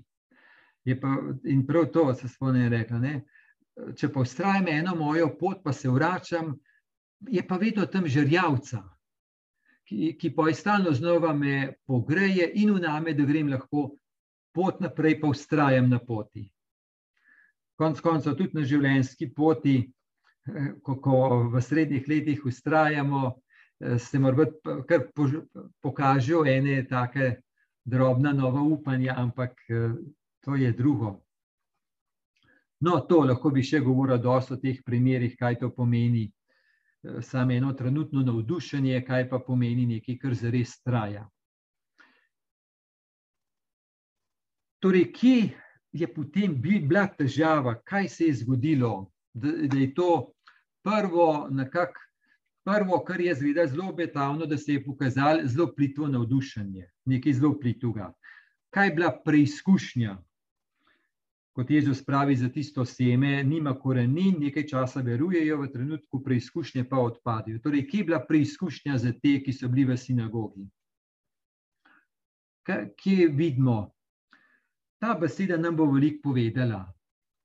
Pa, 1.00 1.12
in 1.44 1.66
prav 1.66 1.90
to 1.92 2.08
se 2.14 2.28
spomnim 2.28 2.68
rekla. 2.72 2.98
Ne? 2.98 3.20
Če 3.96 4.08
pa 4.12 4.24
ustrajam 4.24 4.68
eno 4.68 4.94
mojo 4.98 5.28
pot, 5.38 5.60
pa 5.64 5.72
se 5.72 5.88
vračam, 5.88 6.56
je 7.28 7.42
pa 7.46 7.56
vedno 7.60 7.86
tam 7.86 8.08
žrljavca, 8.08 8.80
ki, 9.86 10.14
ki 10.18 10.32
pa 10.34 10.48
je 10.48 10.54
stalno 10.54 10.92
znova 10.96 11.34
me 11.36 11.76
pogreje 11.86 12.50
in 12.62 12.72
uname, 12.74 13.14
da 13.14 13.26
grem 13.28 13.52
lahko 13.52 13.90
pot 14.56 14.80
naprej, 14.80 15.20
pa 15.20 15.30
ustrajam 15.30 15.88
na 15.90 16.00
poti. 16.02 16.48
Konec 17.78 18.00
koncev, 18.04 18.36
tudi 18.36 18.58
na 18.58 18.66
življenjski 18.66 19.30
poti, 19.34 19.78
ko, 20.84 20.96
ko 21.00 21.16
v 21.52 21.62
srednjih 21.62 22.08
letih 22.08 22.44
ustrajamo, 22.46 23.34
eh, 23.80 23.98
se 23.98 24.18
morda 24.18 24.46
kar 24.88 25.06
pokažejo 25.82 26.44
ene 26.46 26.84
take 26.88 27.40
drobna 27.84 28.32
nova 28.32 28.62
upanja, 28.62 29.14
ampak 29.16 29.60
eh, 29.68 29.94
to 30.40 30.54
je 30.54 30.72
drugo. 30.72 31.20
No, 32.80 33.00
to 33.00 33.24
lahko 33.28 33.50
bi 33.52 33.62
še 33.62 33.82
govoril 33.84 34.18
dosto 34.18 34.56
o 34.56 34.60
teh 34.60 34.78
primerih, 34.84 35.36
kaj 35.36 35.58
to 35.60 35.68
pomeni 35.70 36.30
samo 37.20 37.52
eno 37.52 37.72
trenutno 37.72 38.22
navdušenje, 38.22 39.04
kaj 39.06 39.28
pa 39.30 39.38
pomeni 39.38 39.86
nekaj, 39.86 40.18
kar 40.18 40.34
zares 40.34 40.80
traja. 40.82 41.28
Torej, 44.80 45.10
kje 45.12 45.50
je 45.92 46.06
potem 46.14 46.54
bila 46.60 47.06
težava, 47.06 47.74
kaj 47.84 48.08
se 48.08 48.30
je 48.30 48.34
zgodilo, 48.34 49.10
da, 49.34 49.52
da 49.66 49.78
je 49.78 49.94
to 49.94 50.32
prvo, 50.82 51.48
nekak, 51.50 51.98
prvo, 52.64 53.02
kar 53.04 53.20
je 53.20 53.34
zvedel 53.34 53.66
zelo 53.66 53.88
obetavno, 53.90 54.46
da 54.46 54.58
se 54.58 54.72
je 54.72 54.84
pokazalo 54.84 55.44
zelo 55.44 55.72
plitvo 55.76 56.08
navdušenje, 56.08 56.88
nekaj 57.04 57.32
zelo 57.32 57.54
plitvoga. 57.60 58.12
Kaj 58.70 58.86
je 58.86 58.94
bila 58.94 59.14
preizkušnja 59.24 60.18
kot 61.52 61.70
Jezus 61.70 62.04
pravi 62.04 62.36
za 62.36 62.48
tisto 62.48 62.84
seme, 62.84 63.44
nima 63.44 63.74
korenin, 63.78 64.36
nekaj 64.40 64.66
časa 64.66 65.00
verujejo, 65.00 65.58
v 65.60 65.68
trenutku 65.72 66.22
preizkušnje 66.24 66.86
pa 66.88 66.98
odpadajo. 66.98 67.58
Torej, 67.58 67.86
kje 67.88 67.98
je 67.98 68.04
bila 68.04 68.20
preizkušnja 68.28 68.98
za 68.98 69.12
te, 69.12 69.34
ki 69.44 69.52
so 69.52 69.68
bili 69.68 69.84
v 69.90 69.96
sinagogi? 69.98 70.64
Kje 72.96 73.28
vidimo? 73.28 73.90
Ta 75.00 75.14
beseda 75.20 75.56
nam 75.56 75.76
bo 75.76 75.90
veliko 75.90 76.30
povedala. 76.30 76.84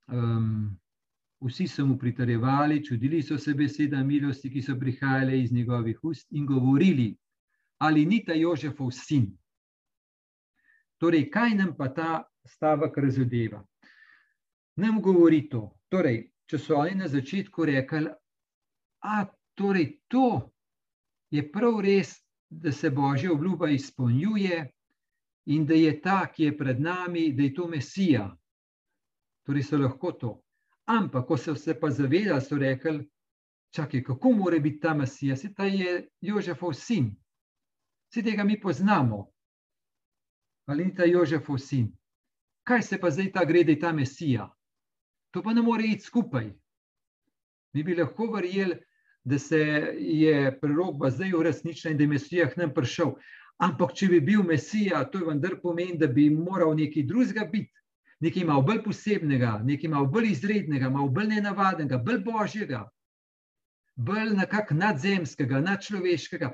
Um, 0.06 0.78
vsi 1.40 1.68
so 1.68 1.86
mu 1.86 1.98
pritarjevali, 1.98 2.84
čudili 2.84 3.22
so 3.22 3.38
se 3.38 3.54
beseda 3.54 4.02
milosti, 4.04 4.50
ki 4.50 4.62
so 4.62 4.78
prihajale 4.78 5.40
iz 5.40 5.52
njegovih 5.52 6.04
ust 6.04 6.32
in 6.32 6.46
govorili, 6.46 7.16
ali 7.78 8.06
ni 8.06 8.24
ta 8.24 8.34
Jožefov 8.34 8.90
sin. 8.90 9.30
Torej, 10.98 11.30
kaj 11.30 11.54
nam 11.54 11.74
pa 11.76 11.92
ta 11.94 12.22
stavek 12.46 12.96
razodeva? 12.98 13.64
nam 14.76 15.02
govori 15.02 15.48
to. 15.48 15.70
Torej, 15.88 16.20
če 16.50 16.58
so 16.58 16.78
oni 16.80 16.94
na 17.00 17.08
začetku 17.08 17.64
rekli, 17.64 18.10
da 19.02 19.24
torej 19.56 20.00
to 20.12 20.52
je 21.32 21.42
prav 21.52 21.80
res, 21.84 22.16
da 22.50 22.72
se 22.72 22.90
božja 22.90 23.32
obljuba 23.32 23.68
izpolnjuje 23.70 24.58
in 25.46 25.66
da 25.66 25.74
je 25.74 25.92
ta, 26.00 26.26
ki 26.32 26.44
je 26.44 26.56
pred 26.58 26.80
nami, 26.80 27.32
da 27.32 27.42
je 27.42 27.54
to 27.54 27.68
Mesija. 27.68 28.26
Torej, 29.46 29.62
so 29.62 29.78
lahko 29.78 30.12
to. 30.12 30.32
Ampak, 30.86 31.26
ko 31.26 31.36
so 31.36 31.54
se 31.54 31.74
pa 31.74 31.90
zavedali, 31.90 32.40
so 32.40 32.58
rekli, 32.58 33.00
čakaj, 33.74 34.02
kako 34.02 34.32
more 34.32 34.60
biti 34.60 34.80
ta 34.80 34.94
Mesija, 34.94 35.36
se 35.36 35.54
ta 35.54 35.64
je 35.64 36.08
Jožefov 36.20 36.72
sin. 36.72 37.10
Vsi 38.10 38.22
tega 38.22 38.44
mi 38.44 38.60
poznamo. 38.60 39.26
Ali 40.66 40.84
ni 40.84 40.94
ta 40.94 41.04
Jožefov 41.04 41.58
sin? 41.58 41.90
Kaj 42.66 42.82
se 42.82 42.98
pa 43.00 43.10
zdaj 43.10 43.32
ta 43.32 43.44
gre, 43.44 43.64
da 43.64 43.74
je 43.74 43.80
ta 43.80 43.92
Mesija? 43.92 44.46
To 45.34 45.42
pa 45.42 45.52
ne 45.52 45.62
more 45.62 45.84
iti 45.84 46.06
skupaj. 46.06 46.52
Mi 47.74 47.82
bi 47.82 47.94
lahko 47.94 48.30
verjeli, 48.32 48.78
da 49.26 49.38
se 49.38 49.58
je 49.98 50.58
prerogba 50.60 51.10
zdaj 51.10 51.34
uresničila 51.34 51.90
in 51.90 51.98
da 51.98 52.04
je 52.04 52.08
Mesija 52.08 52.46
k 52.50 52.56
nam 52.56 52.74
prišel. 52.74 53.16
Ampak, 53.58 53.94
če 53.94 54.06
bi 54.06 54.20
bil 54.20 54.42
Mesija, 54.46 55.02
to 55.10 55.24
vendar 55.26 55.58
pomeni, 55.62 55.98
da 55.98 56.06
bi 56.06 56.28
moral 56.30 56.76
nekaj 56.78 57.02
drugega 57.02 57.48
biti, 57.52 57.72
nekaj 58.20 58.44
malo 58.44 58.62
bolj 58.62 58.82
posebnega, 58.84 59.60
nekaj 59.64 59.90
malo 59.90 60.06
bolj 60.06 60.30
izrednega, 60.30 60.90
malo 60.90 61.08
bolj 61.08 61.28
nenavadnega, 61.34 61.98
bolj 61.98 62.22
božjega, 62.24 62.86
bolj 63.96 64.32
nekako 64.36 64.74
nadzemskega, 64.74 65.60
nadčloveškega. 65.60 66.52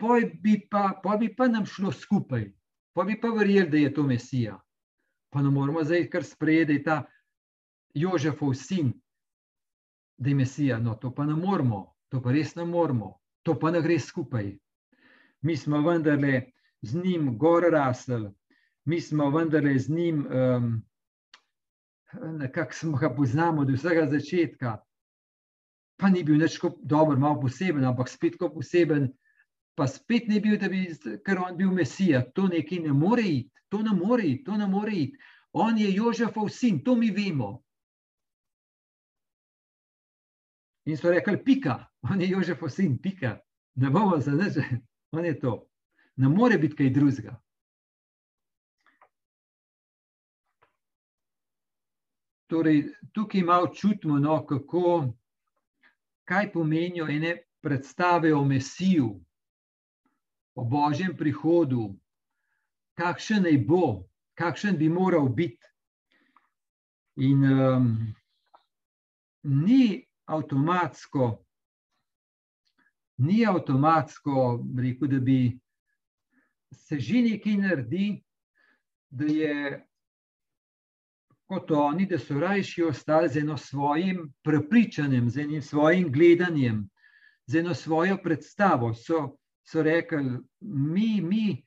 Poj 0.00 0.30
bi, 0.42 0.56
pa, 0.70 1.00
poj 1.02 1.18
bi 1.18 1.34
pa 1.36 1.48
nam 1.48 1.66
šlo 1.66 1.92
skupaj, 1.92 2.46
poj 2.94 3.06
bi 3.06 3.18
pa 3.20 3.28
verjeli, 3.28 3.70
da 3.70 3.78
je 3.78 3.94
to 3.94 4.02
Mesija. 4.02 4.56
Pa 5.30 5.42
ne 5.42 5.50
moramo 5.50 5.84
zdaj 5.84 6.08
kar 6.10 6.24
sprejeti, 6.24 6.66
da 6.66 6.72
je 6.72 6.84
ta 6.84 7.02
Jožefov 7.94 8.54
sin, 8.54 8.92
da 10.16 10.28
je 10.28 10.34
Mesija. 10.34 10.78
No, 10.78 10.94
to 10.94 11.14
pa 11.14 11.26
ne 11.26 11.36
moramo, 11.36 11.94
to 12.08 12.22
pa 12.22 12.32
res 12.32 12.54
ne 12.54 12.64
moramo, 12.64 13.18
to 13.42 13.58
pa 13.58 13.70
ne 13.70 13.82
gre 13.82 13.98
skupaj. 13.98 14.56
Mi 15.42 15.56
smo 15.56 15.82
vendarle 15.82 16.50
z 16.82 17.02
njim 17.02 17.38
gor 17.38 17.64
rasli, 17.72 18.30
mi 18.84 19.00
smo 19.00 19.30
vendarle 19.30 19.78
z 19.78 19.88
njim, 19.88 20.26
um, 20.26 20.82
nekako 22.12 22.72
smo 22.72 22.98
ga 22.98 23.14
poznamo 23.14 23.64
do 23.64 23.72
vsega 23.72 24.06
začetka. 24.10 24.78
Pa 25.96 26.08
ni 26.08 26.24
bil 26.24 26.38
nič 26.40 26.58
dobro, 26.82 27.18
malo 27.18 27.40
poseben, 27.40 27.84
ampak 27.84 28.08
spet 28.08 28.38
tako 28.38 28.54
poseben. 28.54 29.10
Pa 29.76 29.86
spet 29.86 30.28
ni 30.28 30.40
bil, 30.40 30.58
da 30.58 30.68
bi 30.68 30.86
ker 31.24 31.38
on 31.38 31.56
bil 31.56 31.70
Mesija. 31.70 32.24
To 32.34 32.48
nekaj 32.48 32.78
ne 32.78 32.92
more 32.92 33.22
iti, 33.22 33.50
to 33.68 33.82
ne 33.82 33.94
more 33.94 34.24
iti, 34.24 34.44
to 34.44 34.56
ne 34.56 34.66
more 34.66 34.92
iti. 34.92 35.18
On 35.52 35.78
je 35.78 35.92
Jožefov 35.94 36.48
sin, 36.48 36.82
to 36.84 36.94
mi 36.94 37.10
vemo. 37.10 37.62
In 40.86 40.96
so 40.96 41.10
rekli, 41.10 41.36
pika, 41.44 41.86
on 42.02 42.20
je 42.20 42.30
Jožef 42.30 42.62
sin, 42.68 42.98
pika, 42.98 43.38
ne 43.74 43.90
bomo 43.90 44.18
za 44.20 44.32
nič, 44.32 44.56
on 45.16 45.24
je 45.24 45.38
to. 45.40 45.66
Ne 46.16 46.28
more 46.28 46.58
biti 46.58 46.76
kaj 46.76 46.90
drugega. 46.90 47.36
Torej, 52.50 52.88
tukaj 53.14 53.42
malo 53.46 53.68
čutimo, 53.74 54.18
no, 54.18 54.40
kako, 54.46 55.12
kaj 56.24 56.52
pomenijo 56.52 57.06
ene 57.06 57.36
predstave 57.62 58.34
o 58.34 58.44
Mesiju, 58.44 59.20
o 60.54 60.64
Božjem 60.64 61.16
prihodu, 61.16 61.92
kakšen 62.98 63.46
naj 63.46 63.58
bo, 63.68 64.02
kakšen 64.34 64.78
bi 64.78 64.88
moral 64.88 65.28
biti. 65.28 65.66
In 67.16 67.44
um, 67.44 67.86
ni 69.42 70.06
avtomatsko, 70.26 71.30
ni 73.22 73.44
avtomatsko, 73.46 74.64
rekel, 74.78 75.08
da 75.08 75.20
bi 75.20 75.38
se 76.72 76.98
že 76.98 77.22
nekaj 77.22 77.56
naredi, 77.56 78.08
da 79.10 79.24
je 79.24 79.86
kot 81.50 81.70
oni, 81.74 82.06
da 82.06 82.18
so 82.18 82.38
rajši 82.38 82.84
ostali 82.86 83.28
z 83.28 83.42
eno 83.42 83.56
svojim 83.58 84.28
prepričanjem, 84.46 85.30
z 85.30 85.42
enim 85.42 85.62
svojim 85.62 86.12
gledanjem, 86.12 86.84
z 87.46 87.60
eno 87.64 87.74
svojo 87.74 88.20
predstavo. 88.22 88.92
So, 88.94 89.36
so 89.66 89.82
rekli, 89.82 90.38
mi, 90.60 91.20
mi, 91.20 91.66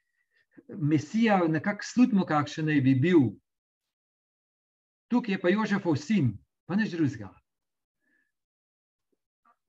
Mesija, 0.80 1.42
nekako 1.48 1.84
slutimo, 1.84 2.26
kakšen 2.26 2.72
naj 2.72 2.82
bi 2.82 2.96
bil. 2.96 3.28
Tukaj 5.12 5.36
je 5.36 5.42
pa 5.42 5.52
Jožefov 5.52 6.00
sin, 6.00 6.32
pa 6.66 6.80
neč 6.80 6.96
drugega 6.96 7.34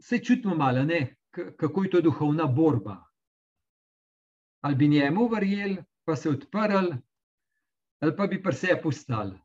se 0.05 0.19
čutimo 0.19 0.55
malo, 0.55 0.85
ne? 0.85 1.17
kako 1.57 1.85
je 1.85 1.91
to 1.91 2.01
duhovna 2.01 2.47
borba. 2.47 3.05
ali 4.61 4.75
bi 4.75 4.89
njemu 4.89 5.29
verjeli, 5.29 5.85
pa 6.05 6.17
se 6.17 6.31
odprli, 6.31 6.97
ali 8.01 8.17
pa 8.17 8.27
bi 8.27 8.43
pri 8.43 8.53
sebi 8.53 8.83
postali. 8.83 9.39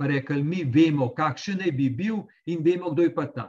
Pa 0.00 0.06
rekli, 0.06 0.42
mi 0.42 0.62
vemo, 0.64 1.10
kakšen 1.12 1.58
naj 1.60 1.74
bi 1.76 1.90
bil, 1.92 2.22
in 2.48 2.62
vemo, 2.64 2.88
kdo 2.94 3.04
je 3.04 3.10
pa 3.12 3.26
ta. 3.28 3.42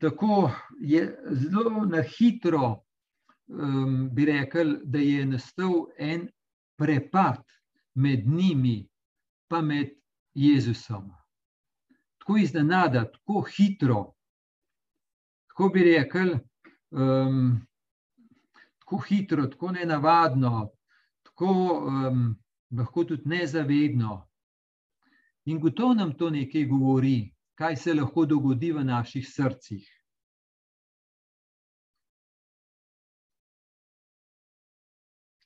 Tako 0.00 0.48
je 0.80 1.02
zelo 1.42 1.82
na 1.84 2.00
hitro, 2.00 2.70
um, 3.52 4.08
bi 4.16 4.24
rekel, 4.24 4.78
da 4.80 4.98
je 4.98 5.26
nastal 5.26 5.74
en 5.98 6.22
prepad 6.80 7.42
med 8.00 8.24
njimi, 8.26 8.88
pa 9.48 9.60
med 9.60 9.90
Jezusom. 10.34 11.10
Tako 12.18 12.36
iznenada, 12.36 13.02
tako 13.12 13.42
hitro, 13.56 14.14
tako 15.52 15.68
bi 15.68 15.84
rekel, 15.84 16.32
um, 16.96 17.60
tako 18.78 19.02
hitro, 19.04 19.46
tako 19.52 19.70
nenavadno, 19.76 20.70
tako 21.28 21.52
um, 21.84 22.24
lahko 22.76 23.04
tudi 23.04 23.28
nezavedno. 23.28 24.22
In 25.44 25.60
gotovo 25.60 25.94
nam 25.94 26.14
to 26.18 26.30
nekaj 26.30 26.64
govori, 26.64 27.34
kaj 27.54 27.76
se 27.76 27.94
lahko 27.94 28.24
dogodi 28.26 28.72
v 28.72 28.84
naših 28.84 29.28
srcih. 29.28 29.84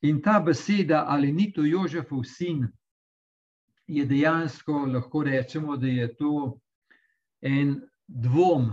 In 0.02 0.22
ta 0.22 0.38
beseda, 0.40 1.04
ali 1.08 1.32
ni 1.32 1.52
to 1.52 1.64
Jožefov 1.64 2.22
sin, 2.24 2.68
je 3.86 4.04
dejansko 4.06 4.86
lahko 4.86 5.22
rečemo, 5.22 5.76
da 5.76 5.86
je 5.86 6.16
to 6.16 6.60
en 7.42 7.80
dvom 8.06 8.70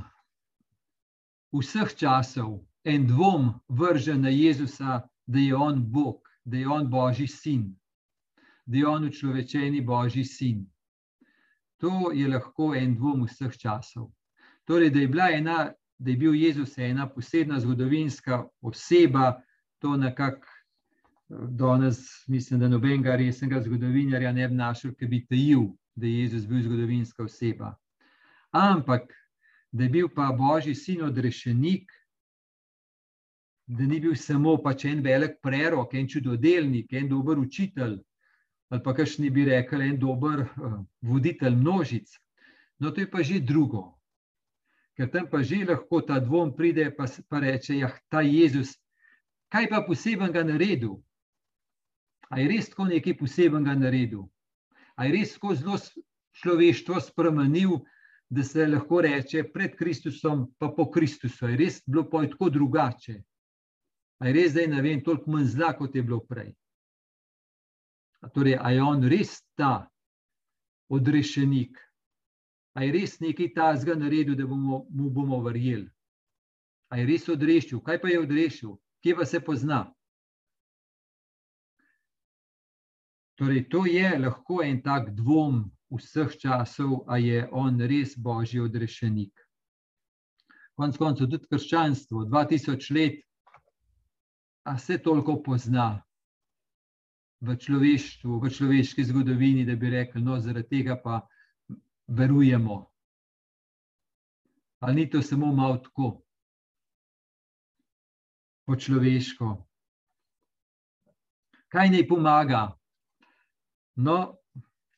vseh 1.55 1.95
časov, 1.97 2.59
en 2.83 3.07
dvom 3.07 3.53
vržen 3.67 4.21
na 4.21 4.29
Jezusa, 4.29 5.01
da 5.25 5.39
je 5.39 5.55
on 5.55 5.81
Bog, 5.91 6.21
da 6.43 6.57
je 6.57 6.67
on 6.67 6.89
Božji 6.89 7.27
sin, 7.27 7.73
da 8.65 8.77
je 8.77 8.87
on 8.87 9.05
učlovečeni 9.05 9.81
Božji 9.81 10.23
sin. 10.23 10.65
To 11.77 12.11
je 12.11 12.27
lahko 12.27 12.73
en 12.75 12.95
dvom 12.95 13.25
vseh 13.25 13.57
časov. 13.57 14.11
Torej, 14.65 14.89
da 14.89 14.99
je, 14.99 15.37
ena, 15.37 15.71
da 15.97 16.11
je 16.11 16.17
bil 16.17 16.35
Jezus 16.35 16.77
ena 16.77 17.09
posebna 17.09 17.59
zgodovinska 17.59 18.47
oseba, 18.61 19.41
to 19.79 19.97
nekako 19.97 20.47
danes 21.29 22.27
mislim, 22.27 22.59
da 22.59 22.67
nobenega 22.67 23.15
resnega 23.15 23.61
zgodovinarja 23.61 24.31
ne 24.31 24.47
bi 24.47 24.55
našel, 24.55 24.93
ki 24.93 25.07
bi 25.07 25.25
tajil, 25.25 25.67
da 25.95 26.07
je 26.07 26.19
Jezus 26.19 26.47
bil 26.47 26.61
zgodovinska 26.61 27.23
oseba. 27.23 27.75
Ampak, 28.51 29.13
da 29.71 29.83
je 29.83 29.89
bil 29.89 30.09
pa 30.09 30.31
Božji 30.31 30.75
sin 30.75 31.03
odrešenik, 31.03 31.91
da 33.67 33.83
ni 33.83 33.99
bil 33.99 34.15
samo 34.15 34.57
pač 34.63 34.85
en 34.85 35.01
velik 35.03 35.39
prerok, 35.41 35.93
en 35.93 36.07
čudodelnik, 36.07 36.93
en 36.93 37.09
dober 37.09 37.39
učitelj, 37.39 37.97
ali 38.69 38.83
pa 38.83 38.93
kar 38.93 39.07
ni 39.19 39.29
bi 39.29 39.45
rekel, 39.45 39.81
en 39.81 39.99
dober 39.99 40.45
uh, 40.45 40.79
voditelj 41.01 41.55
množic. 41.55 42.09
No, 42.79 42.91
to 42.91 43.01
je 43.01 43.09
pa 43.11 43.23
že 43.23 43.39
drugo. 43.39 43.95
Ker 44.95 45.11
tam 45.11 45.27
pa 45.29 45.43
že 45.43 45.65
lahko 45.67 46.01
ta 46.01 46.19
dvom 46.19 46.55
pride, 46.55 46.89
pa, 46.95 47.05
pa 47.29 47.39
reče: 47.39 47.77
Ja, 47.77 47.91
ta 48.09 48.21
Jezus, 48.21 48.75
kaj 49.51 49.69
pa 49.69 49.83
posebnega 49.87 50.43
naredil? 50.43 50.97
A 52.29 52.39
je 52.39 52.47
res 52.49 52.69
tako 52.71 52.87
nekaj 52.89 53.17
posebnega 53.19 53.75
naredil? 53.75 54.25
A 54.95 55.05
je 55.05 55.11
res 55.11 55.35
tako 55.35 55.55
zelo 55.55 55.77
človeštvo 56.41 56.99
spremenil, 56.99 57.79
da 58.29 58.43
se 58.43 58.65
lahko 58.67 59.01
reče 59.05 59.43
pred 59.53 59.75
Kristusom, 59.77 60.47
pa 60.57 60.71
po 60.73 60.89
Kristusu? 60.91 61.47
Je 61.51 61.57
res 61.59 61.81
bilo 61.85 62.07
pa 62.09 62.25
tako 62.25 62.49
drugače? 62.49 63.21
A 64.19 64.27
je 64.27 64.33
res 64.33 64.55
zdaj 64.55 64.67
ne 64.71 64.81
vem, 64.81 65.03
toliko 65.03 65.31
manj 65.31 65.51
zla, 65.53 65.75
kot 65.77 65.95
je 65.95 66.03
bilo 66.03 66.23
prej? 66.25 66.55
Torej, 68.33 68.57
a 68.61 68.71
je 68.71 68.83
on 68.83 69.03
res 69.03 69.41
ta 69.57 69.89
odrešenik? 70.89 71.77
A 72.75 72.83
je 72.83 72.91
res 72.91 73.19
nekaj 73.19 73.53
tazga 73.55 73.95
naredil, 73.95 74.35
da 74.35 74.47
bomo, 74.47 74.85
mu 74.89 75.09
bomo 75.09 75.39
verjeli? 75.45 75.87
A 76.91 76.99
je 76.99 77.05
res 77.05 77.29
odrešil? 77.29 77.81
Kaj 77.81 78.01
pa 78.01 78.11
je 78.11 78.19
odrešil? 78.19 78.75
Kje 79.03 79.15
pa 79.15 79.25
se 79.25 79.39
pozna? 79.39 79.85
Torej, 83.35 83.65
to 83.69 83.85
je 83.85 84.09
lahko 84.19 84.61
en 84.63 84.81
tak 84.81 85.11
dvom 85.15 85.65
vseh 85.91 86.31
časov, 86.39 87.03
ali 87.07 87.33
je 87.33 87.47
on 87.51 87.79
res 87.81 88.15
božji 88.17 88.63
odrešenik. 88.63 89.33
Konec 90.75 90.97
koncev, 90.99 91.29
tudi 91.31 91.47
krščanstvo, 91.51 92.25
2000 92.31 92.91
let, 92.95 93.19
a 94.65 94.77
se 94.77 94.97
toliko 94.97 95.37
pozna 95.43 96.04
v 97.41 97.55
človeštvu, 97.57 98.39
v 98.39 98.49
človeški 98.49 99.03
zgodovini, 99.03 99.65
da 99.65 99.75
bi 99.75 99.89
rekli, 99.89 100.21
no, 100.21 100.39
zaradi 100.39 100.79
tega 100.79 100.95
pa 100.95 101.21
verujemo. 102.07 102.85
Ali 104.79 104.95
ni 104.95 105.09
to 105.09 105.21
samo 105.21 105.51
malo 105.55 105.77
tako, 105.77 106.21
po 108.65 108.75
človeško? 108.75 109.55
Kaj 111.67 111.89
naj 111.89 112.07
pomaga? 112.07 112.77
No, 113.95 114.37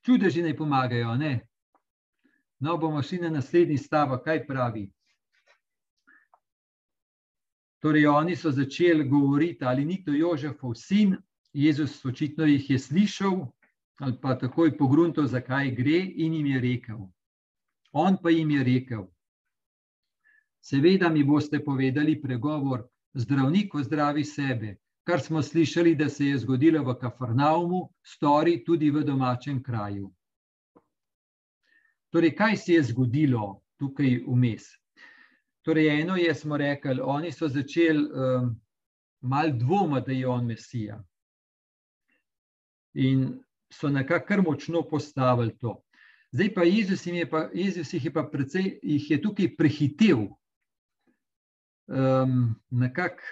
čudeži 0.05 0.41
ne 0.41 0.55
pomagajo. 0.57 1.15
Ne? 1.15 1.47
No, 2.59 2.77
bomo 2.77 3.01
šli 3.03 3.19
na 3.21 3.29
naslednji 3.29 3.77
stavek, 3.77 4.23
kaj 4.23 4.45
pravi. 4.47 4.87
Torej, 7.81 8.07
oni 8.07 8.35
so 8.35 8.51
začeli 8.51 9.05
govoriti, 9.09 9.65
ali 9.65 9.85
ni 9.85 10.03
to 10.03 10.11
Jožefov 10.11 10.73
sin, 10.75 11.17
Jezus 11.57 12.05
očitno 12.05 12.45
jih 12.45 12.69
je 12.69 12.79
slišal, 12.79 13.37
ali 13.99 14.17
pa 14.21 14.35
takoj 14.37 14.75
pogrunto, 14.77 15.25
zakaj 15.25 15.71
gre, 15.73 16.03
in 16.15 16.33
jim 16.33 16.45
je 16.45 16.59
rekel. 16.61 16.99
On 17.91 18.17
pa 18.21 18.29
jim 18.29 18.51
je 18.51 18.63
rekel: 18.63 19.07
Seveda 20.61 21.09
mi 21.09 21.23
boste 21.23 21.63
povedali 21.63 22.21
pregovor, 22.21 22.83
zdravnik 23.13 23.73
zdravi 23.83 24.23
sebe, 24.23 24.75
kar 25.03 25.19
smo 25.19 25.41
slišali, 25.41 25.95
da 25.95 26.09
se 26.09 26.27
je 26.27 26.37
zgodilo 26.37 26.83
v 26.83 26.97
Kafarnaumu, 26.99 27.89
stori 28.03 28.63
tudi 28.63 28.91
v 28.91 29.03
domačem 29.03 29.63
kraju. 29.63 30.11
Torej, 32.13 32.35
kaj 32.35 32.57
se 32.57 32.73
je 32.73 32.83
zgodilo 32.83 33.63
tukaj 33.79 34.19
vmes? 34.27 34.69
Torej, 35.65 36.01
eno 36.01 36.15
je, 36.15 36.35
smo 36.35 36.57
rekli, 36.57 37.01
oni 37.01 37.31
so 37.31 37.47
začeli 37.47 38.03
um, 38.05 38.53
mal 39.21 39.57
dvoma, 39.57 39.99
da 39.99 40.11
je 40.11 40.27
on 40.27 40.45
Mesija. 40.45 41.03
In 42.97 43.27
so 43.69 43.89
nekako 43.89 44.41
močno 44.41 44.81
postavili 44.89 45.53
to. 45.57 45.77
Zdaj 46.31 46.53
pa 46.53 46.63
Jezus, 46.63 47.05
je 47.07 47.29
pa, 47.29 47.49
Jezus 47.53 47.93
jih 47.93 48.05
je 48.05 48.13
pa 48.13 48.23
precej, 48.31 48.79
jih 48.83 49.11
je 49.11 49.21
tukaj 49.21 49.55
prehitel. 49.55 50.27
Um, 51.87 52.55
nekako 52.69 53.23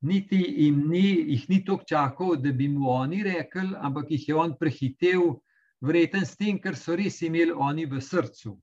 niti 0.00 0.36
jim 0.36 0.82
ni, 0.90 1.06
jih 1.32 1.48
ni 1.48 1.64
toliko 1.64 1.84
čakal, 1.88 2.36
da 2.36 2.52
bi 2.52 2.68
mu 2.68 2.90
oni 2.90 3.22
rekli, 3.22 3.70
ampak 3.76 4.10
jih 4.10 4.28
je 4.28 4.34
on 4.34 4.54
prehitev, 4.58 5.22
vreten 5.80 6.26
s 6.26 6.36
tem, 6.36 6.58
kar 6.60 6.76
so 6.76 6.96
res 6.96 7.22
imeli 7.22 7.54
oni 7.54 7.86
v 7.86 8.00
srcu. 8.00 8.58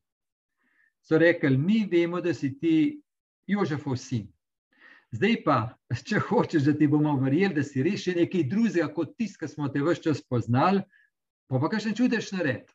So 1.01 1.17
rekli, 1.17 1.57
mi 1.57 1.85
vemo, 1.91 2.21
da 2.21 2.33
si 2.33 2.53
ti 2.59 3.01
Jožefov 3.47 3.97
sin. 3.97 4.27
Zdaj 5.15 5.35
pa, 5.45 5.57
če 6.07 6.19
hočeš, 6.27 6.67
da 6.67 6.73
ti 6.77 6.87
bomo 6.91 7.15
verjeli, 7.21 7.55
da 7.55 7.63
si 7.63 7.83
res 7.85 8.03
še 8.03 8.15
nekaj 8.17 8.47
drugega 8.51 8.89
kot 8.93 9.15
tisti, 9.19 9.39
ki 9.43 9.51
smo 9.51 9.69
te 9.71 9.83
vse 9.83 10.09
čas 10.09 10.23
poznali, 10.27 10.83
pa 11.49 11.61
pa 11.61 11.71
kaj 11.71 11.87
še 11.87 11.95
čudeš 11.97 12.33
nared. 12.35 12.67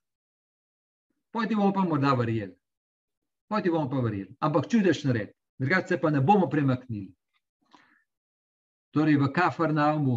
Pojdi 1.35 1.59
bomo 1.59 1.75
pa 1.75 1.85
morda 1.87 2.15
verjeli. 2.19 2.57
Pojdi 3.51 3.71
bomo 3.71 3.91
pa 3.91 4.03
verjeli. 4.03 4.35
Ampak 4.41 4.67
čudeš 4.71 5.05
nared. 5.07 5.35
Drugače 5.61 6.01
pa 6.01 6.11
ne 6.11 6.23
bomo 6.25 6.49
premaknili. 6.51 7.13
Torej, 8.91 9.21
v 9.21 9.29
Kafarnaumu, 9.31 10.17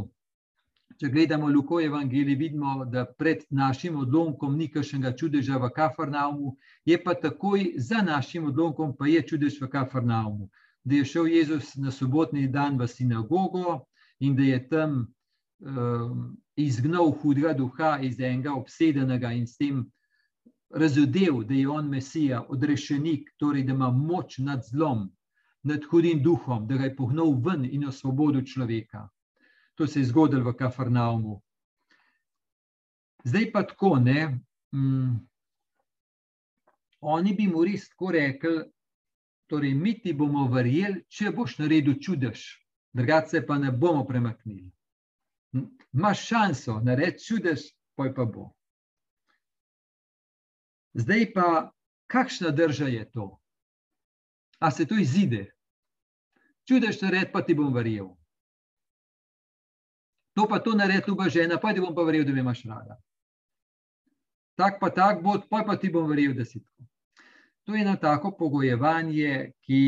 če 0.97 1.09
gledamo 1.13 1.49
Luko 1.51 1.81
Evangelij, 1.81 2.37
vidimo, 2.39 2.85
da 2.89 3.03
pred 3.05 3.43
našim 3.53 3.99
odlomkom 4.01 4.55
ni 4.57 4.69
kakšnega 4.71 5.11
čudeža 5.19 5.59
v 5.61 5.69
Kafarnaumu, 5.75 6.55
je 6.85 6.97
pa 7.03 7.13
takoj 7.13 7.73
za 7.77 8.01
našim 8.01 8.47
odlomkom, 8.49 8.95
pa 8.97 9.09
je 9.11 9.21
čudež 9.21 9.59
v 9.61 9.69
Kafarnaumu. 9.69 10.49
Da 10.83 10.95
je 10.95 11.05
šel 11.05 11.27
Jezus 11.27 11.75
na 11.75 11.91
sobotni 11.91 12.47
dan 12.47 12.77
v 12.79 12.87
sinagogo 12.87 13.85
in 14.19 14.35
da 14.35 14.43
je 14.43 14.69
tam 14.69 15.07
um, 15.59 16.37
izgnal 16.55 17.11
hudega 17.11 17.53
duha 17.53 17.99
iz 18.01 18.19
enega 18.19 18.53
obsedenega 18.53 19.31
in 19.31 19.47
s 19.47 19.57
tem 19.57 19.85
razodel, 20.73 21.43
da 21.43 21.53
je 21.53 21.69
on 21.69 21.89
Mesija, 21.89 22.45
odrešenik, 22.49 23.29
torej 23.37 23.63
da 23.63 23.73
ima 23.73 23.91
moč 23.91 24.37
nad 24.37 24.63
zlom, 24.65 25.11
nad 25.63 25.83
hudim 25.89 26.23
duhom, 26.23 26.67
da 26.67 26.77
ga 26.77 26.83
je 26.83 26.95
pognal 26.95 27.35
ven 27.45 27.65
in 27.65 27.87
osvobodil 27.87 28.45
človeka. 28.45 29.07
To 29.75 29.87
se 29.87 29.99
je 29.99 30.05
zgodilo 30.05 30.51
v 30.51 30.55
Kafarnaumu. 30.57 31.41
Zdaj 33.23 33.51
pa 33.51 33.63
tako, 33.63 33.99
ne. 33.99 34.39
Mm, 34.75 35.15
oni 37.01 37.33
bi 37.33 37.47
mu 37.47 37.63
res 37.63 37.87
tako 37.89 38.11
rekli, 38.11 38.63
torej 39.47 39.73
mi 39.73 39.93
ti 40.01 40.13
bomo 40.13 40.47
verjeli, 40.51 41.03
če 41.09 41.31
boš 41.35 41.57
naredil 41.59 41.99
čudež, 42.01 42.43
drugače 42.93 43.43
pa 43.47 43.57
ne 43.57 43.71
bomo 43.71 44.05
premaknili. 44.07 44.71
Imaš 45.93 46.25
šanso 46.27 46.79
narediti 46.81 47.25
čudež, 47.25 47.67
poj 47.95 48.13
pa 48.15 48.25
bo. 48.25 48.49
Zdaj 50.93 51.31
pa, 51.33 51.47
kakšna 52.07 52.49
drža 52.49 52.87
je 52.87 53.05
to? 53.11 53.29
A 54.59 54.71
se 54.71 54.85
to 54.85 54.97
izide? 54.97 55.51
Čudež 56.67 57.01
narediti, 57.01 57.33
pa 57.33 57.41
ti 57.41 57.53
bom 57.53 57.73
verjel. 57.73 58.13
To 60.33 60.47
pa 60.49 60.59
to 60.59 60.73
naredi 60.73 61.03
ljuba 61.07 61.29
žena, 61.29 61.59
pa 61.61 61.73
ti 61.73 61.81
bom 61.81 61.95
pa 61.95 62.01
verjel, 62.01 62.25
da 62.25 62.31
me 62.31 62.39
imaš 62.39 62.63
rada. 62.65 62.97
Tak 64.57 64.79
pa 64.79 64.89
tak 64.89 65.21
bo, 65.21 65.37
pa 65.49 65.63
pa 65.65 65.77
ti 65.77 65.89
bom 65.89 66.09
verjel, 66.09 66.33
da 66.33 66.45
si 66.45 66.59
tako. 66.59 66.92
To 67.63 67.75
je 67.75 67.81
eno 67.81 67.95
tako 67.95 68.31
pogojevanje, 68.37 69.51
ki, 69.61 69.81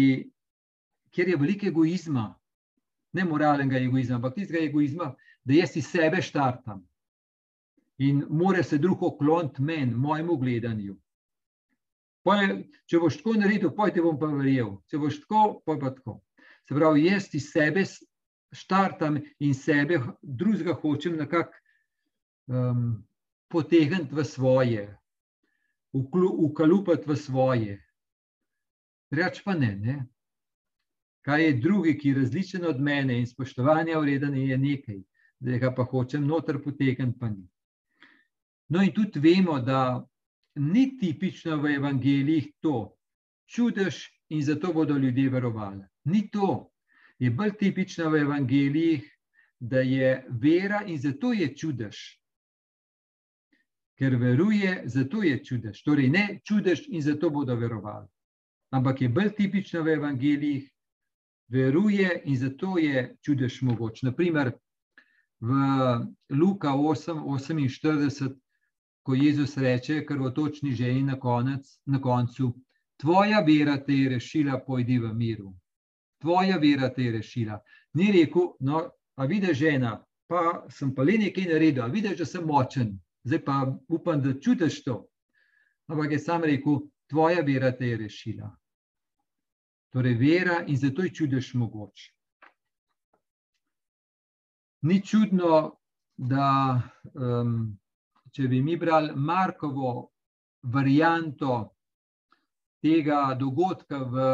kjer 1.11 1.29
je 1.29 1.37
veliko 1.37 1.67
egoizma, 1.67 2.27
ne 3.13 3.25
moralnega 3.25 3.77
egoizma, 3.77 4.15
ampak 4.15 4.35
tistega 4.35 4.63
egoizma, 4.65 5.13
da 5.43 5.53
jaz 5.53 5.75
iz 5.77 5.87
sebe 5.91 6.21
štartam 6.21 6.85
in 7.97 8.25
mora 8.29 8.63
se 8.63 8.77
drug 8.77 9.03
okloniti 9.03 9.61
meni, 9.61 9.95
mojemu 9.95 10.37
gledanju. 10.37 10.95
Je, 12.25 12.47
če 12.89 12.99
boš 12.99 13.19
tako 13.21 13.35
naredil, 13.37 13.71
ti 13.93 14.01
bom 14.01 14.17
pa 14.19 14.27
verjel. 14.33 14.71
Če 14.89 14.97
boš 14.97 15.19
tako, 15.21 15.61
pa 15.65 15.77
pa 15.79 15.91
tako. 15.93 16.19
Se 16.65 16.73
pravi, 16.73 17.05
jaz 17.05 17.29
iz 17.37 17.51
sebe 17.51 17.83
štartam 18.55 19.19
in 19.39 19.53
sebe 19.53 19.99
drugega 20.21 20.73
hočem 20.73 21.19
nekako 21.19 21.53
um, 22.49 23.03
potegniti 23.47 24.15
v 24.15 24.25
svoje, 24.25 24.87
ukalupati 25.95 27.07
v 27.07 27.15
svoje. 27.15 27.79
Reč 29.11 29.41
pa 29.43 29.55
ne, 29.55 29.75
ne. 29.75 29.97
Kaj 31.25 31.43
je 31.45 31.53
drugi, 31.57 31.97
ki 31.97 32.09
je 32.09 32.15
različen 32.15 32.65
od 32.65 32.81
mene 32.81 33.17
in 33.19 33.27
spoštovanja 33.27 33.99
vreden 33.99 34.35
je 34.37 34.57
nekaj, 34.57 34.99
da 35.39 35.57
ga 35.57 35.71
pa 35.73 35.83
hočem 35.83 36.27
noter 36.27 36.61
potegniti, 36.61 37.19
pa 37.19 37.29
ni. 37.29 37.47
No 38.69 38.83
in 38.83 38.93
tudi 38.93 39.19
vemo, 39.19 39.59
da 39.59 40.05
ni 40.55 40.97
tipično 40.97 41.57
v 41.61 41.75
evangelijih 41.75 42.51
to, 42.61 42.97
čudež 43.49 44.05
in 44.29 44.43
zato 44.43 44.73
bodo 44.73 44.97
ljudje 44.97 45.29
verovali. 45.29 45.83
Ni 46.03 46.29
to. 46.31 46.71
Je 47.19 47.31
bolj 47.31 47.55
tipično 47.57 48.09
v 48.09 48.21
evangelijih, 48.21 49.05
da 49.59 49.79
je 49.79 50.25
vera 50.29 50.83
in 50.85 50.97
zato 50.99 51.33
je 51.33 51.55
čudež. 51.55 51.97
Ker 53.95 54.15
veruje, 54.19 54.83
zato 54.85 55.23
je 55.23 55.37
čudež. 55.43 55.83
Torej, 55.83 56.09
ne 56.09 56.39
čudež 56.43 56.87
in 56.87 57.01
zato 57.01 57.29
bodo 57.29 57.55
verovali. 57.55 58.07
Ampak 58.75 59.01
je 59.01 59.09
bolj 59.09 59.31
tipično 59.37 59.83
v 59.83 59.95
evangelijih, 59.95 60.65
veruje 61.47 62.21
in 62.25 62.37
zato 62.37 62.77
je 62.77 63.15
čudež 63.23 63.61
mogoč. 63.61 64.01
Naprimer, 64.03 64.51
v 65.39 65.51
Luka 66.29 66.75
8, 66.75 67.23
48, 67.23 68.35
ko 69.05 69.13
Jezus 69.13 69.57
reče, 69.57 70.01
ker 70.05 70.17
v 70.19 70.31
točni 70.33 70.73
ženi 70.73 71.03
na, 71.03 71.17
na 71.85 72.01
koncu, 72.01 72.55
tvoja 72.97 73.43
vera 73.45 73.77
te 73.77 73.93
je 73.93 74.09
rešila, 74.09 74.59
pojdi 74.65 74.99
v 74.99 75.13
miru. 75.13 75.53
Tvoja 76.21 76.57
vera 76.57 76.89
te 76.89 77.03
je 77.03 77.11
rešila. 77.11 77.59
Ni 77.93 78.11
rekel, 78.11 78.55
no, 78.59 78.89
a 79.15 79.25
vidiš 79.25 79.57
žena, 79.57 79.99
pa 80.27 80.65
sem 80.69 80.95
pa 80.95 81.03
le 81.03 81.19
nekaj 81.21 81.45
naredil, 81.51 81.83
a 81.83 81.87
vidiš, 81.87 82.17
da 82.17 82.25
sem 82.25 82.45
močen, 82.45 82.95
zdaj 83.25 83.41
pa 83.45 83.77
upam, 83.87 84.21
da 84.21 84.33
čutiš 84.39 84.83
to. 84.83 85.07
Ampak 85.87 86.11
je 86.11 86.19
sam 86.19 86.43
rekel, 86.43 86.79
tvoja 87.09 87.41
vera 87.41 87.71
te 87.71 87.87
je 87.87 87.97
rešila. 87.97 88.49
Torej, 89.93 90.13
vera 90.19 90.63
in 90.67 90.77
zato 90.77 91.03
je 91.03 91.13
čudež 91.13 91.53
mogoč. 91.53 92.11
Ni 94.81 95.01
čudno, 95.01 95.79
da 96.17 96.81
um, 97.13 97.77
če 98.31 98.47
bi 98.47 98.61
mi 98.61 98.77
brali 98.77 99.11
Markovo 99.15 100.11
varianto 100.63 101.75
tega 102.83 103.33
dogodka 103.39 103.99
v 104.03 104.25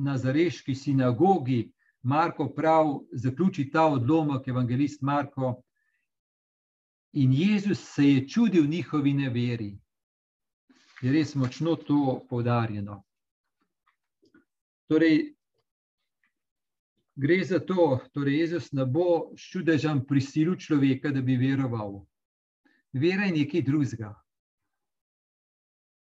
Nazareški 0.00 0.74
sinagogi, 0.74 1.64
Marko 2.02 2.48
prav 2.54 3.00
zaključi 3.12 3.70
ta 3.70 3.86
odlomek, 3.86 4.48
evangelist 4.48 5.02
Marko, 5.02 5.62
In 7.12 7.32
Jezus 7.32 7.80
se 7.80 8.04
je 8.04 8.28
čudil 8.28 8.66
njihovi 8.66 9.12
neveri. 9.12 9.78
Je 11.02 11.12
res 11.12 11.34
močno 11.34 11.74
to 11.76 12.20
poudarjeno. 12.28 13.02
Torej, 14.86 15.34
gre 17.14 17.44
za 17.44 17.58
to, 17.58 17.98
da 18.02 18.08
torej 18.14 18.38
Jezus 18.38 18.72
ne 18.72 18.86
bo 18.86 19.32
s 19.36 19.48
čudežem 19.50 20.04
prisilil 20.06 20.54
človeka, 20.56 21.10
da 21.10 21.22
bi 21.22 21.36
veroval. 21.36 22.04
Vera 22.92 23.26
je 23.26 23.32
nekaj 23.32 23.62
drugega. 23.62 24.12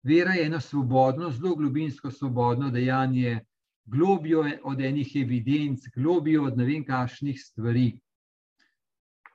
Vera 0.03 0.37
je 0.37 0.47
eno 0.47 0.61
svobodno, 0.61 1.31
zelo 1.31 1.55
globinsko 1.57 2.11
svobodno 2.11 2.71
dejanje, 2.71 3.41
globijo 3.85 4.45
od 4.65 4.81
enih 4.81 5.17
evidenc, 5.17 5.89
globijo 5.95 6.45
od 6.45 6.59
ne 6.59 6.65
vem, 6.65 6.85
kakšnih 6.85 7.41
stvari. 7.41 7.93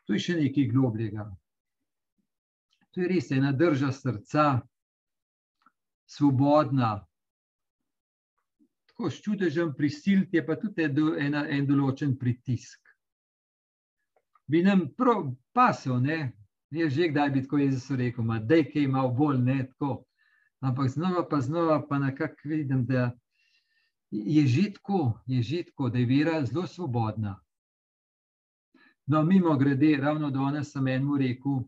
To 0.05 0.13
je 0.13 0.19
še 0.19 0.39
nekaj 0.41 0.69
globljega. 0.71 1.25
To 2.97 3.01
je 3.01 3.07
res 3.11 3.27
ena 3.31 3.51
drža 3.53 3.91
srca, 3.93 4.43
svobodna. 6.09 7.05
Tako 8.89 9.11
s 9.13 9.21
čudežem 9.21 9.75
prisiliti 9.77 10.37
je 10.37 10.45
pa 10.45 10.55
tudi 10.57 10.81
ena, 10.81 11.43
en 11.45 11.67
določen 11.69 12.15
pritisk. 12.17 12.89
Bi 14.49 14.63
nam 14.65 14.87
pasel, 15.53 16.01
ne? 16.01 16.33
Je 16.73 16.89
že 16.89 17.11
kdaj 17.13 17.29
bi 17.37 17.45
tako 17.45 17.61
Jezus 17.61 17.85
rekel, 18.01 18.25
da 18.41 18.55
je 18.55 18.65
kaj 18.71 18.89
malo 18.89 19.13
bolj, 19.13 19.45
ne 19.45 19.59
tako. 19.67 20.01
Ampak 20.65 20.89
znova 20.89 21.27
pa 21.29 21.41
znova 21.41 21.77
pa 21.87 22.01
nekako 22.01 22.49
vidim, 22.49 22.85
da 22.85 23.11
je 24.09 24.47
že 24.47 24.73
tako, 24.73 25.21
je 25.27 25.43
že 25.43 25.63
tako, 25.69 25.93
da 25.93 25.99
je 25.99 26.09
vera 26.09 26.45
zelo 26.45 26.65
svobodna. 26.67 27.37
No, 29.05 29.23
mimo 29.23 29.53
grede, 29.55 29.97
ravno 30.01 30.31
danes 30.31 30.73
sem 30.73 30.87
enemu 30.87 31.17
rekel, 31.17 31.61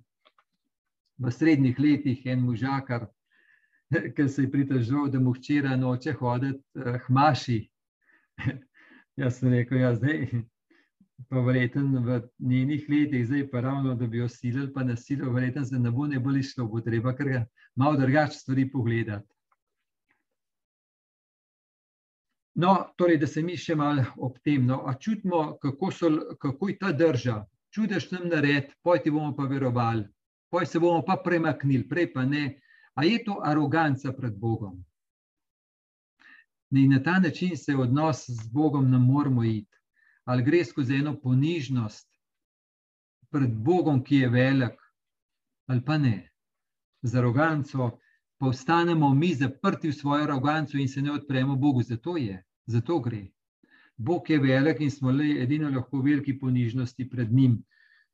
v 1.20 1.32
srednjih 1.32 1.80
letih 1.80 2.26
en 2.26 2.40
možakar, 2.40 3.08
ki 4.16 4.28
se 4.30 4.42
je 4.42 4.52
pritožil, 4.52 5.10
da 5.12 5.20
mu 5.20 5.34
včeraj 5.36 5.78
noče 5.78 6.14
hoditi, 6.20 6.64
uh, 6.76 7.00
hmaši. 7.08 7.60
Jaz 9.20 9.40
sem 9.40 9.52
rekel, 9.52 9.82
ja, 9.82 9.96
zdaj, 9.96 10.30
pa 11.28 11.42
verjeten 11.44 11.98
v 12.06 12.22
njenih 12.40 12.86
letih, 12.90 13.26
zdaj 13.28 13.50
pa 13.52 13.62
ravno, 13.66 13.96
da 13.96 14.08
bi 14.08 14.22
jo 14.22 14.30
silili, 14.30 14.72
pa 14.74 14.84
nasilil, 14.84 15.34
verjeten 15.34 15.66
se 15.66 15.80
ne 15.80 15.92
bo 15.92 16.08
ne 16.08 16.20
bolj 16.20 16.40
išlo, 16.40 16.68
bo 16.72 16.80
treba 16.82 17.16
kar 17.16 17.44
malo 17.76 18.00
drugače 18.00 18.40
stvari 18.40 18.70
pogledati. 18.72 19.28
No, 22.60 22.94
torej, 22.98 23.18
da 23.20 23.28
se 23.28 23.42
mi 23.44 23.58
še 23.58 23.76
malo 23.76 24.04
ob 24.18 24.40
tem, 24.44 24.66
no, 24.68 24.82
a 24.88 24.94
čutimo, 25.00 25.58
kako, 25.62 25.92
so, 25.92 26.10
kako 26.40 26.70
je 26.70 26.78
ta 26.80 26.92
drža, 26.92 27.44
čudež 27.76 28.10
nam 28.12 28.28
nared, 28.32 28.72
pojti 28.84 29.12
bomo 29.12 29.36
pa 29.36 29.44
verovali 29.48 30.08
poj 30.50 30.66
se 30.66 30.80
bomo 30.80 31.02
pa 31.06 31.22
premaknili, 31.24 31.88
prej 31.90 32.14
pa 32.14 32.26
ne. 32.26 32.62
A 32.94 33.06
je 33.06 33.24
to 33.24 33.40
aroganca 33.44 34.12
pred 34.14 34.36
Bogom? 34.38 34.86
In 36.72 36.92
na 36.92 37.04
ta 37.04 37.20
način 37.20 37.58
se 37.58 37.76
odnos 37.76 38.26
z 38.30 38.50
Bogom 38.52 38.90
ne 38.92 38.98
moramo 38.98 39.44
iti. 39.44 39.78
Ali 40.26 40.44
gre 40.44 40.66
skozi 40.66 40.96
eno 40.96 41.16
ponižnost 41.22 42.08
pred 43.32 43.54
Bogom, 43.54 44.04
ki 44.04 44.16
je 44.16 44.30
velik, 44.30 44.78
ali 45.68 45.86
pa 45.86 45.98
ne. 45.98 46.30
Z 47.02 47.16
aroganco 47.16 48.00
pa 48.38 48.48
ostanemo 48.48 49.14
mi 49.14 49.34
zaprti 49.36 49.90
v 49.90 49.94
svojo 49.94 50.24
aroganco 50.24 50.78
in 50.78 50.88
se 50.88 51.02
ne 51.02 51.12
odpremo 51.12 51.56
Bogu. 51.56 51.84
Zato 51.84 52.18
je, 52.18 52.44
zato 52.66 53.00
gre. 53.00 53.28
Bog 53.98 54.30
je 54.30 54.40
velik 54.40 54.80
in 54.80 54.92
smo 54.92 55.12
le 55.12 55.42
edino 55.44 55.70
lahko 55.70 56.00
v 56.00 56.12
veliki 56.12 56.38
ponižnosti 56.40 57.10
pred 57.10 57.32
njim. 57.32 57.58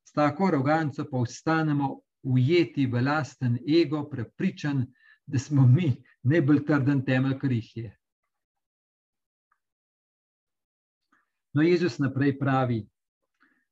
S 0.04 0.12
tako 0.12 0.48
aroganco 0.48 1.06
pa 1.12 1.18
ostanemo 1.18 2.00
ujeti 2.26 2.88
v 2.88 3.02
lasten 3.02 3.60
ego, 3.82 4.04
prepričan, 4.10 4.86
da 5.26 5.40
smo 5.40 5.68
mi 5.68 5.94
najbolj 6.24 6.66
trden 6.66 7.06
temelj, 7.06 7.38
kar 7.40 7.52
jih 7.52 7.78
je. 7.78 7.92
No, 11.54 11.62
Jezus 11.62 12.00
naprej 12.00 12.34
pravi, 12.40 12.82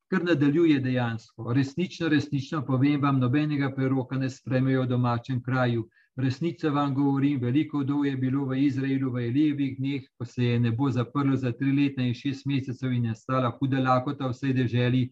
kar 0.08 0.24
nadaljuje 0.24 0.80
dejansko. 0.80 1.54
Resnično, 1.54 2.08
resnično 2.10 2.62
povem 2.66 3.02
vam, 3.02 3.20
nobenega 3.20 3.72
preroka 3.76 4.18
ne 4.18 4.30
spremejo 4.30 4.86
v 4.86 4.92
domačem 4.94 5.42
kraju. 5.44 5.90
Resnico 6.16 6.70
vam 6.72 6.94
govorim, 6.94 7.42
veliko 7.42 7.82
vdov 7.82 8.06
je 8.06 8.18
bilo 8.18 8.46
v 8.46 8.60
Izraelu 8.68 9.12
v 9.12 9.26
Elijevih 9.28 9.78
dneh, 9.78 10.04
ko 10.18 10.26
se 10.26 10.46
je 10.46 10.60
nebo 10.60 10.92
zaprlo 10.92 11.36
za 11.36 11.52
tri 11.52 11.72
leta 11.74 12.02
in 12.02 12.14
šest 12.14 12.46
mesecev 12.46 12.94
in 12.94 13.06
je 13.10 13.16
stala 13.16 13.50
huda 13.58 13.82
lakota 13.82 14.28
v 14.30 14.38
vsej 14.38 14.54
deželi, 14.54 15.04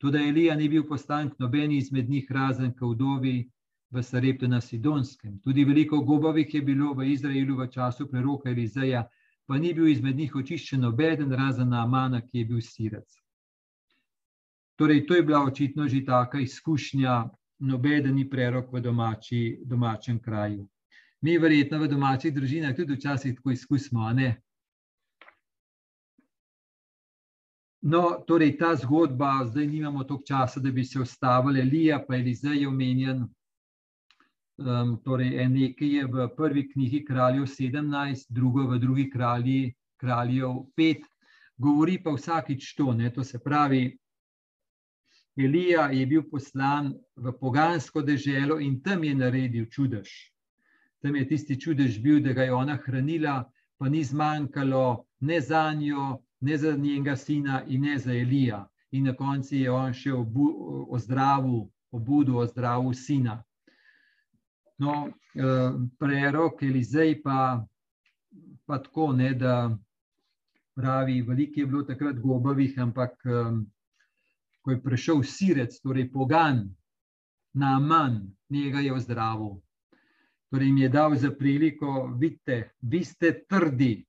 Tudi 0.00 0.18
Elija 0.18 0.54
ni 0.56 0.68
bil 0.68 0.86
postank 0.88 1.38
nobeni 1.38 1.76
izmed 1.76 2.08
njih, 2.08 2.30
razen 2.32 2.72
kavdovi 2.72 3.50
v 3.90 4.02
Sareptu 4.02 4.48
na 4.48 4.60
Sidonskem. 4.60 5.38
Tudi 5.44 5.64
veliko 5.64 6.00
gobovih 6.00 6.54
je 6.54 6.62
bilo 6.62 6.94
v 6.94 7.10
Izraelu 7.12 7.56
v 7.58 7.66
času 7.68 8.06
preroka 8.08 8.50
Elizeja, 8.50 9.04
pa 9.46 9.58
ni 9.58 9.74
bil 9.74 9.88
izmed 9.88 10.16
njih 10.16 10.36
očiščen 10.36 10.80
nobeden, 10.80 11.32
razen 11.32 11.68
na 11.68 11.82
Amana, 11.84 12.20
ki 12.20 12.38
je 12.38 12.44
bil 12.44 12.60
sirec. 12.64 13.18
Torej, 14.80 15.04
to 15.06 15.14
je 15.18 15.22
bila 15.22 15.44
očitno 15.44 15.88
že 15.88 16.04
taka 16.04 16.40
izkušnja, 16.40 17.28
nobeden 17.58 18.14
ni 18.14 18.24
prerok 18.30 18.72
v 18.72 18.80
domači, 18.80 19.58
domačem 19.64 20.18
kraju. 20.18 20.68
Mi, 21.20 21.36
verjetno, 21.38 21.78
v 21.82 21.88
domačih 21.88 22.32
družinah 22.32 22.72
tudi 22.76 22.96
včasih 22.96 23.34
tako 23.36 23.52
izkusimo, 23.52 24.08
ne? 24.12 24.40
No, 27.82 28.24
torej, 28.26 28.58
ta 28.58 28.74
zgodba, 28.76 29.40
zdaj 29.48 29.66
nimamo 29.66 30.04
toliko 30.04 30.26
časa, 30.28 30.60
da 30.60 30.70
bi 30.70 30.84
se 30.84 31.00
ustavili, 31.00 31.60
Elija, 31.60 32.04
pa 32.08 32.16
Elizej 32.16 32.60
je 32.60 32.68
omenjen. 32.68 33.24
Um, 34.60 34.98
torej, 35.04 35.48
nekaj 35.48 35.88
je 35.88 36.06
v 36.06 36.26
prvi 36.36 36.66
knjigi 36.68 37.04
Kraljev 37.04 37.46
17, 37.48 38.26
drugo 38.28 38.66
v 38.68 38.78
drugi 38.78 39.08
kralji, 39.10 39.72
Kraljev 39.96 40.66
5, 40.76 41.08
govori 41.56 41.96
pa 42.02 42.12
vsakič 42.12 42.74
to. 42.76 42.92
Ne, 42.92 43.12
to 43.12 43.24
se 43.24 43.38
pravi, 43.38 43.96
Elija 45.40 45.88
je 45.88 46.06
bil 46.06 46.22
poslan 46.28 46.92
v 47.16 47.32
pogansko 47.40 48.02
deželo 48.02 48.60
in 48.60 48.82
tam 48.82 49.04
je 49.04 49.14
naredil 49.14 49.66
čudež. 49.72 50.10
Tam 51.00 51.16
je 51.16 51.28
tisti 51.28 51.56
čudež 51.60 51.96
bil, 52.02 52.20
da 52.20 52.36
ga 52.36 52.44
je 52.44 52.52
ona 52.52 52.76
hranila, 52.76 53.44
pa 53.78 53.88
ni 53.88 54.04
zmanjkalo 54.04 55.06
ne 55.20 55.40
za 55.40 55.72
njo, 55.72 56.18
ne 56.40 56.56
za 56.58 56.76
njenega 56.76 57.16
sina 57.16 57.64
in 57.66 57.82
ne 57.82 57.98
za 57.98 58.12
Elija. 58.12 58.68
In 58.90 59.04
na 59.04 59.14
koncu 59.16 59.54
je 59.56 59.70
on 59.70 59.92
še 59.92 60.12
ozdravil, 60.88 61.68
obudil 61.92 62.38
ozdravil 62.38 62.94
sina. 62.94 63.42
No, 64.78 65.08
eh, 65.34 65.76
prerok 65.98 66.62
Elizej 66.62 67.20
pa, 67.22 67.66
pa 68.66 68.78
tako, 68.78 69.12
ne, 69.12 69.34
da 69.34 69.76
pravi, 70.74 71.22
veliko 71.22 71.60
je 71.60 71.66
bilo 71.66 71.82
takrat 71.82 72.18
gobavih, 72.18 72.78
ampak 72.78 73.18
um, 73.24 73.66
ko 74.62 74.70
je 74.70 74.82
prišel 74.82 75.22
sirec, 75.22 75.76
torej 75.82 76.08
pogan, 76.12 76.62
na 77.52 77.78
manj, 77.78 78.22
njega 78.48 78.80
je 78.80 78.94
ozdravil. 78.94 79.58
Torej 80.50 80.66
jim 80.66 80.78
je 80.78 80.88
dal 80.88 81.14
za 81.14 81.30
priliko, 81.30 82.06
vidite, 82.18 82.70
vi 82.80 83.04
ste 83.04 83.44
trdi. 83.48 84.06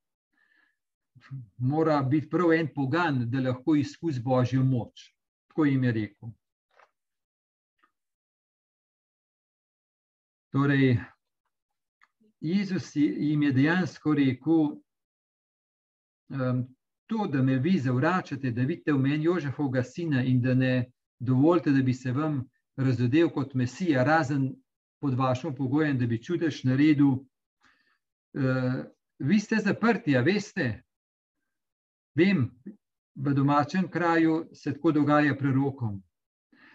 Mora 1.58 2.02
biti 2.04 2.30
prav 2.30 2.54
en 2.54 2.68
pogan, 2.76 3.26
da 3.30 3.42
lahko 3.42 3.76
izkusi 3.76 4.22
božjo 4.22 4.64
moč. 4.64 5.12
Tako 5.48 5.66
jim 5.66 5.84
je 5.84 5.92
rekel. 5.92 6.30
Torej, 10.52 10.98
Jezus 12.42 12.96
jim 12.96 13.44
je 13.44 13.52
dejansko 13.52 14.14
rekel, 14.14 14.62
um, 16.30 16.64
to, 17.06 17.28
da 17.28 17.42
me 17.42 17.60
vi 17.60 17.80
zavračate, 17.80 18.52
da 18.52 18.62
vidite 18.62 18.94
v 18.94 19.00
meni 19.00 19.24
Jožefovega 19.24 19.84
sina 19.84 20.24
in 20.24 20.42
da 20.42 20.54
ne 20.54 20.92
dovolite, 21.20 21.72
da 21.72 21.84
bi 21.84 21.94
se 21.94 22.12
vam 22.12 22.42
razodel 22.76 23.30
kot 23.30 23.54
Mesija, 23.54 24.04
razen 24.04 24.56
pod 25.00 25.14
vašim 25.14 25.56
pogojem, 25.56 25.98
da 26.00 26.08
bi 26.08 26.24
čudež 26.24 26.64
naredil. 26.64 27.08
Uh, 28.34 28.84
vi 29.20 29.40
ste 29.40 29.60
zaprti, 29.60 30.18
a 30.18 30.22
veste? 30.22 30.84
Vem, 32.16 32.50
v 33.16 33.34
domačem 33.34 33.88
kraju 33.88 34.50
se 34.54 34.74
tako 34.74 34.92
dogaja 34.92 35.36
prerokom. 35.38 36.02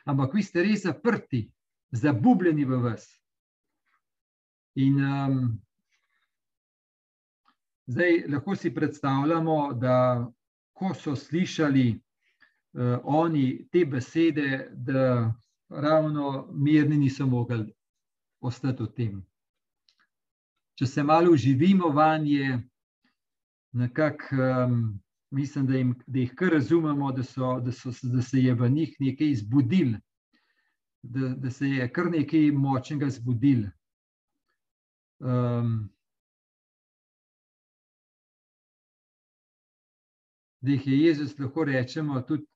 Ampak 0.04 0.34
vi 0.34 0.42
ste 0.42 0.62
res 0.62 0.84
zaprti, 0.86 1.44
zabubljeni 1.90 2.64
v 2.64 2.78
vas. 2.82 3.06
In 4.76 5.00
um, 5.00 5.38
zdaj 7.86 8.24
lahko 8.28 8.56
si 8.56 8.74
predstavljamo, 8.74 9.72
da 9.72 10.26
ko 10.72 10.94
so 10.94 11.16
slišali 11.16 11.88
uh, 11.92 13.00
oni 13.04 13.68
te 13.72 13.84
besede, 13.84 14.68
da 14.72 15.32
ravno 15.68 16.48
mirni 16.52 16.96
niso 16.96 17.26
mogli 17.26 17.72
ostati 18.40 18.82
v 18.82 18.92
tem. 18.96 19.24
Če 20.76 20.86
se 20.86 21.02
malo 21.02 21.32
uživimo 21.32 21.88
vanje, 21.88 22.60
nekako 23.72 24.36
um, 24.36 25.00
mislim, 25.36 25.66
da, 25.66 25.76
jim, 25.76 25.94
da 26.06 26.18
jih 26.18 26.32
kar 26.34 26.52
razumemo, 26.52 27.12
da, 27.12 27.22
so, 27.22 27.60
da, 27.60 27.72
so, 27.72 27.92
da 28.02 28.22
se 28.22 28.40
je 28.40 28.54
v 28.54 28.68
njih 28.68 28.96
nekaj 29.00 29.34
zbudil, 29.34 29.92
da, 31.02 31.28
da 31.28 31.50
se 31.50 31.68
je 31.68 31.90
kar 31.92 32.10
nekaj 32.10 32.50
močnega 32.52 33.10
zbudil. 33.10 33.66
Um, 35.18 35.88
da 40.60 40.72
jih 40.72 40.86
je 40.86 40.98
Jezus, 40.98 41.38
lahko 41.38 41.64
rečemo, 41.64 42.20
tudi 42.20 42.46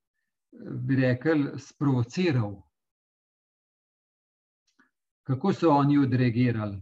bi 0.88 0.96
rekel, 0.96 1.58
sprovociral. 1.58 2.56
Kako 5.22 5.52
so 5.52 5.70
oni 5.70 5.98
odreagirali? 5.98 6.80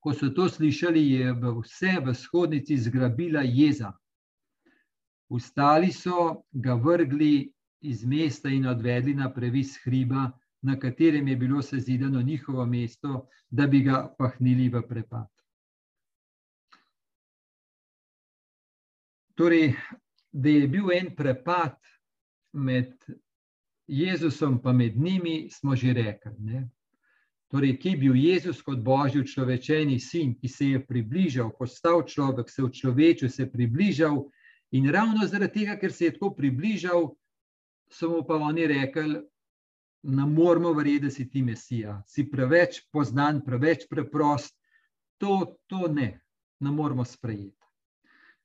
Ko 0.00 0.12
so 0.14 0.28
to 0.36 0.48
slišali, 0.48 1.06
je 1.10 1.32
vse 1.32 1.96
v 2.04 2.14
shodnici 2.14 2.76
zgrabila 2.76 3.42
jeza. 3.44 3.92
Ustali 5.30 5.92
so 5.92 6.42
ga 6.50 6.74
vrgli 6.74 7.52
iz 7.80 8.04
mesta 8.04 8.48
in 8.48 8.66
odvedli 8.66 9.14
na 9.14 9.30
previs 9.32 9.76
hriba, 9.84 10.30
na 10.62 10.76
katerem 10.78 11.28
je 11.28 11.36
bilo 11.36 11.62
sezidano 11.62 12.22
njihovo 12.22 12.66
mesto, 12.66 13.28
da 13.50 13.66
bi 13.66 13.80
ga 13.80 14.14
pahnili 14.18 14.68
v 14.68 14.82
prepad. 14.88 15.28
Torej, 19.34 19.72
da 20.32 20.48
je 20.48 20.68
bil 20.68 20.90
en 20.92 21.14
prepad 21.16 21.78
med 22.52 22.92
Jezusom 23.86 24.60
in 24.64 24.76
med 24.76 24.96
njimi, 24.96 25.48
smo 25.50 25.76
že 25.76 25.92
rekli. 25.92 26.32
Ne? 26.38 26.68
Torej, 27.50 27.78
ki 27.78 27.88
je 27.88 27.96
bil 27.96 28.16
Jezus 28.16 28.62
kot 28.62 28.78
božji 28.78 29.26
človečeni 29.26 29.98
sin, 29.98 30.34
ki 30.34 30.48
se 30.48 30.66
je 30.66 30.86
približal, 30.86 31.50
postal 31.58 32.04
človek, 32.06 32.50
se 32.50 32.62
v 32.62 32.70
človeku 32.70 33.26
je 33.38 33.50
približal, 33.52 34.30
in 34.70 34.90
ravno 34.92 35.26
zaradi 35.26 35.60
tega, 35.60 35.76
ker 35.78 35.92
se 35.92 36.04
je 36.04 36.14
tako 36.16 36.34
približal, 36.36 37.10
so 37.90 38.10
mu 38.10 38.22
pa 38.26 38.36
oni 38.38 38.66
rekli, 38.66 39.20
ne 40.02 40.26
moramo 40.26 40.72
verjeti, 40.72 41.04
da 41.04 41.10
si 41.10 41.28
ti 41.30 41.42
Mesija, 41.42 42.02
si 42.06 42.24
preveč 42.30 42.80
poznan, 42.92 43.42
preveč 43.44 43.88
preprost. 43.90 44.56
To, 45.20 45.56
to 45.66 45.88
ne, 45.92 46.20
ne 46.60 46.70
moramo 46.70 47.04
sprejeti. 47.04 47.56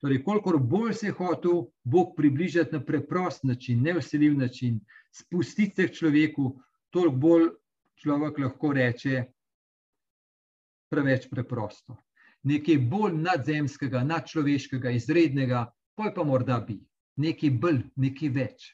Torej, 0.03 0.23
kolikor 0.23 0.57
bolj 0.59 0.93
se 0.93 1.07
je 1.07 1.13
hotel 1.15 1.61
Bog 1.83 2.15
približati 2.17 2.75
na 2.75 2.81
preprost 2.83 3.43
način, 3.43 3.81
ne 3.81 3.93
vseljiv 3.93 4.35
način, 4.37 4.79
spustiti 5.11 5.75
se 5.75 5.87
k 5.87 5.93
človeku, 5.93 6.49
toliko 6.89 7.15
bolj 7.15 7.47
človek 7.95 8.37
lahko 8.39 8.73
reče, 8.73 9.23
preveč 10.91 11.29
preprosto. 11.31 11.95
Nekaj 12.43 12.77
bolj 12.77 13.15
nadzemskega, 13.23 14.03
nadčloveškega, 14.03 14.91
izrednega, 14.91 15.65
je 16.03 16.13
pa 16.13 16.23
morda 16.23 16.59
bi, 16.59 16.81
nekaj 17.15 17.49
bolj, 17.49 17.81
nekaj 17.95 18.29
več. 18.29 18.69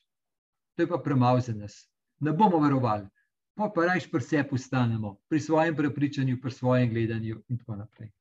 To 0.75 0.83
je 0.83 0.87
pa 0.89 0.97
premalo 0.97 1.39
za 1.39 1.53
nas 1.53 1.91
ne 2.21 2.31
bomo 2.33 2.59
verovali, 2.59 3.07
pa 3.55 3.69
pa 3.75 3.85
rajš 3.85 4.11
pri 4.11 4.21
sebi 4.21 4.49
ustanemo, 4.51 5.17
pri 5.29 5.39
svojem 5.39 5.75
prepričanju, 5.75 6.41
pri 6.41 6.51
svojem 6.51 6.89
gledanju 6.89 7.41
in 7.49 7.57
tako 7.57 7.75
naprej. 7.75 8.11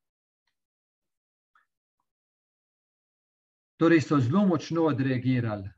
Torej 3.77 4.01
so 4.01 4.21
zelo 4.21 4.47
močno 4.47 4.85
odreagirali. 4.85 5.69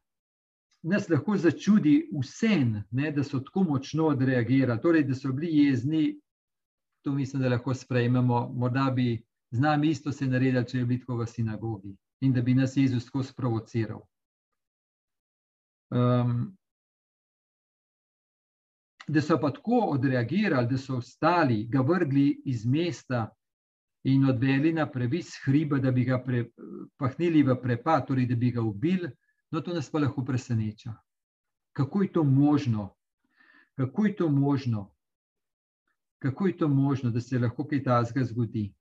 Nas 0.82 1.08
lahko 1.08 1.36
začudi 1.36 2.08
vsem, 2.10 2.82
da 2.90 3.24
so 3.24 3.38
tako 3.40 3.62
močno 3.62 4.06
odreagirali, 4.10 4.80
torej, 4.82 5.04
da 5.04 5.14
so 5.14 5.32
bili 5.32 5.56
jezni, 5.56 6.20
to 7.04 7.12
mislim, 7.12 7.42
da 7.42 7.48
lahko 7.48 7.74
sprejmemo, 7.74 8.48
morda 8.54 8.90
bi 8.90 9.22
z 9.50 9.60
nami 9.60 9.90
isto 9.90 10.12
se 10.12 10.26
naredili, 10.26 10.66
če 10.68 10.78
je 10.78 10.86
bilo 10.86 11.00
tako 11.00 11.16
v 11.16 11.26
sinagogi 11.26 11.96
in 12.22 12.32
da 12.32 12.42
bi 12.42 12.54
nas 12.54 12.76
Jezus 12.76 13.04
tako 13.04 13.22
sprovociral. 13.22 14.00
Um, 15.90 16.56
da 19.08 19.20
so 19.20 19.38
pa 19.40 19.50
tako 19.50 19.78
odreagirali, 19.96 20.68
da 20.70 20.78
so 20.78 20.96
ostali, 20.96 21.66
ga 21.66 21.80
vrgli 21.80 22.42
iz 22.44 22.66
mesta 22.66 23.28
in 24.04 24.24
odveli 24.28 24.72
na 24.72 24.86
previs 24.90 25.34
hriba, 25.44 25.78
da 25.78 25.90
bi 25.90 26.04
ga 26.04 26.22
pre, 26.24 26.44
pahnili 26.96 27.42
v 27.42 27.56
prepad, 27.62 28.06
torej 28.06 28.26
da 28.26 28.36
bi 28.36 28.50
ga 28.50 28.62
ubili, 28.62 29.10
no 29.50 29.60
to 29.60 29.74
nas 29.74 29.90
pa 29.90 29.98
lahko 29.98 30.24
preseneča. 30.24 30.94
Kako 31.72 32.02
je 32.02 32.12
to 32.12 32.24
možno? 32.24 32.94
Kako 33.76 34.06
je 34.06 34.16
to 34.16 34.28
možno? 34.28 34.94
Kako 36.18 36.46
je 36.46 36.56
to 36.56 36.68
možno, 36.68 37.10
da 37.10 37.20
se 37.20 37.38
lahko 37.38 37.66
kaj 37.66 37.82
takega 37.84 38.24
zgodi? 38.24 38.72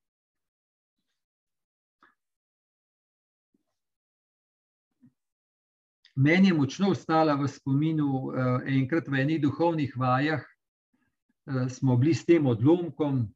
Meni 6.15 6.47
je 6.47 6.53
močno 6.53 6.89
ostala 6.91 7.35
v 7.35 7.47
spominu, 7.47 8.31
eh, 8.31 8.73
enkrat 8.77 9.07
v 9.07 9.21
enih 9.21 9.41
duhovnih 9.41 9.93
vajah 9.97 10.41
eh, 10.41 11.69
smo 11.69 11.97
bili 11.97 12.13
s 12.13 12.25
tem 12.25 12.45
odlomkom. 12.45 13.27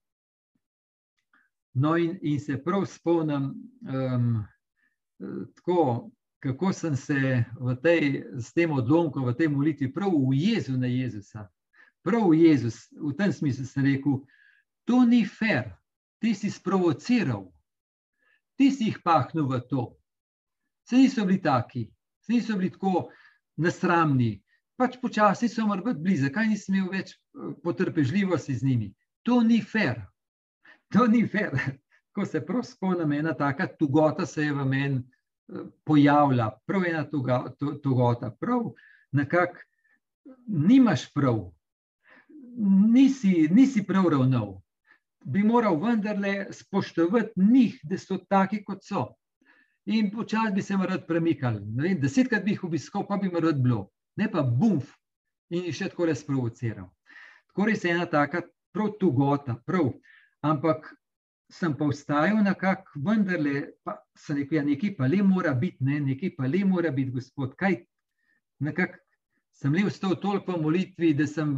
No, 1.75 1.97
in, 1.97 2.19
in 2.21 2.39
se 2.39 2.55
prav 2.63 2.85
spomnim, 2.87 3.51
um, 3.83 4.45
tako, 5.55 6.11
kako 6.39 6.73
sem 6.73 6.95
se 6.95 7.43
v 7.59 7.75
tej, 7.83 8.23
s 8.39 8.53
tem 8.53 8.71
odlomkom, 8.71 9.25
v 9.25 9.33
tej 9.35 9.49
molitvi, 9.51 9.89
prav 9.93 10.13
ujezel 10.13 10.79
na 10.79 10.87
Jezusa. 10.87 11.49
Prav 12.03 12.29
v 12.29 12.45
Jezus, 12.45 12.87
v 12.95 13.11
tem 13.17 13.33
smislu 13.33 13.65
sem 13.65 13.83
rekel, 13.83 14.21
to 14.87 15.03
ni 15.03 15.25
fair, 15.25 15.73
ti 16.23 16.35
si 16.35 16.51
sprovociral, 16.51 17.49
ti 18.55 18.71
si 18.71 18.87
jih 18.87 19.01
pahnil 19.03 19.49
v 19.49 19.59
to. 19.67 19.83
Vse 20.85 21.01
niso 21.01 21.25
bili 21.25 21.41
taki, 21.41 21.89
niso 22.31 22.57
bili 22.57 22.71
tako 22.71 23.09
nasramni, 23.57 24.41
pač 24.79 24.97
počasi 25.01 25.49
so 25.49 25.67
morali 25.67 25.93
biti 25.93 26.03
blizu, 26.03 26.27
zakaj 26.27 26.47
nisem 26.51 26.75
imel 26.75 26.91
več 26.91 27.13
eh, 27.15 27.51
potrpežljivosti 27.63 28.55
z 28.55 28.67
njimi. 28.67 28.93
To 29.25 29.41
ni 29.43 29.61
fair, 29.61 30.01
to 30.93 31.07
ni 31.07 31.25
fair. 31.27 31.55
Ko 32.15 32.23
se 32.23 32.39
prav 32.39 32.63
spomnim, 32.63 33.11
ena 33.11 33.33
taka 33.35 33.67
tugota 33.67 34.25
se 34.25 34.45
je 34.45 34.53
v 34.53 34.65
meni 34.65 35.01
eh, 35.01 35.65
pojavila, 35.83 36.51
prav 36.67 36.85
ena 36.87 37.03
tugota, 37.83 38.31
prav 38.39 38.69
nekako 39.11 39.59
nimaš 40.47 41.13
prav, 41.13 41.51
nisi, 42.93 43.47
nisi 43.51 43.83
prav 43.83 44.07
ravnal. 44.09 44.61
Bi 45.25 45.43
moral 45.43 45.79
vendarle 45.81 46.47
spoštovati 46.53 47.31
njih, 47.35 47.79
da 47.83 47.97
so 47.97 48.17
taki, 48.29 48.63
kot 48.63 48.83
so. 48.83 49.07
In 49.85 50.09
počasi 50.11 50.53
bi 50.55 50.61
se 50.61 50.77
mi 50.77 50.87
rad 50.89 51.05
premikal. 51.07 51.59
Desetkrat 52.01 52.43
bi 52.43 52.55
jih 52.55 52.63
obiskal, 52.63 53.05
pa 53.07 53.17
bi 53.21 53.29
mi 53.29 53.39
rad 53.39 53.61
bilo 53.61 53.85
ne 54.15 54.27
pa 54.31 54.43
bumf 54.43 54.91
in 55.53 55.71
še 55.71 55.89
tako 55.91 56.09
res 56.09 56.23
provociral. 56.25 56.89
Tako 57.51 57.69
res 57.69 57.83
je 57.85 57.93
ena 57.93 58.05
taka 58.09 58.43
prav 58.75 58.95
tugota, 58.99 59.57
prav. 59.67 59.91
Ampak 60.45 60.87
sem 61.51 61.75
pa 61.77 61.87
vstajal 61.89 62.41
nekako, 62.43 62.99
vendarle, 63.05 63.65
pa 63.85 63.97
sem 64.17 64.41
rekel, 64.41 64.59
ja, 64.59 64.63
nekaj 64.65 64.95
pa 64.97 65.09
le 65.09 65.21
mora 65.23 65.53
biti, 65.57 65.83
ne, 65.85 65.99
nekaj 66.09 66.33
pa 66.37 66.49
le 66.49 66.63
mora 66.67 66.91
biti, 66.95 67.13
gospod. 67.13 67.53
Kaj, 67.59 67.77
nekako 68.65 68.99
sem 69.55 69.75
le 69.75 69.85
vstal 69.87 70.17
toliko 70.21 70.55
v 70.55 70.63
molitvi, 70.63 71.13
da 71.15 71.27
sem 71.29 71.53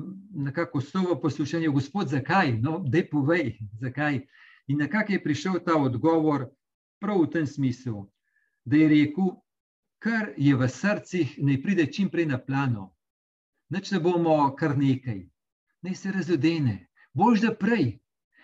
nekako 0.47 0.83
vstal 0.83 1.07
v 1.13 1.21
poslušanju, 1.23 1.71
gospod, 1.73 2.11
zakaj? 2.13 2.57
No, 2.61 2.81
dej 2.83 3.07
povej, 3.09 3.55
zakaj. 3.81 4.21
In 4.67 4.83
nekako 4.83 5.15
je 5.15 5.23
prišel 5.23 5.61
ta 5.65 5.77
odgovor 5.79 6.49
prav 7.01 7.23
v 7.23 7.31
tem 7.37 7.47
smislu, 7.47 8.03
da 8.67 8.77
je 8.77 8.87
rekel, 8.91 9.31
kar 10.03 10.33
je 10.37 10.55
v 10.55 10.67
srcih, 10.67 11.37
ne 11.39 11.55
pride 11.63 11.87
čim 11.91 12.09
prej 12.11 12.25
na 12.27 12.37
plano. 12.37 12.91
Neč 13.71 13.91
ne 13.91 13.99
bomo 14.03 14.35
kar 14.59 14.75
nekaj, 14.77 15.21
naj 15.83 15.95
se 15.95 16.11
razodene. 16.11 16.75
Bož 17.15 17.41
da 17.41 17.53
prej, 17.55 17.97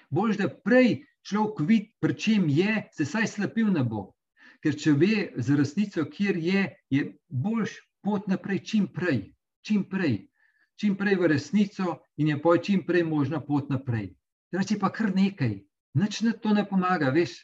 bož 0.09 0.39
da 0.39 0.47
prej 0.47 1.03
človek 1.27 1.59
vidi, 1.67 1.91
pri 1.99 2.15
čem 2.15 2.47
je, 2.49 2.87
se 2.95 3.05
saj 3.05 3.27
slepil 3.35 3.71
ne 3.75 3.83
bo. 3.83 4.13
Ker 4.63 4.79
če 4.79 4.95
ve 4.95 5.15
za 5.35 5.59
resnico, 5.59 6.05
kjer 6.07 6.39
je, 6.39 6.63
je 6.89 7.03
boljš 7.27 7.75
pot 8.03 8.27
naprej 8.31 8.63
čim 8.63 8.87
prej, 8.87 9.33
čim 9.67 9.83
prej, 9.91 10.21
čim 10.79 10.95
prej 10.95 11.19
v 11.19 11.31
resnico 11.35 11.99
in 12.17 12.31
je 12.31 12.39
poj 12.39 12.63
čim 12.63 12.85
prej 12.87 13.03
možna 13.03 13.43
pot 13.43 13.69
naprej. 13.69 14.13
Reči 14.55 14.79
pa 14.79 14.87
kar 14.89 15.11
nekaj, 15.15 15.57
nič 15.99 16.21
na 16.23 16.31
to 16.31 16.55
ne 16.55 16.63
pomaga, 16.67 17.11
veš, 17.11 17.35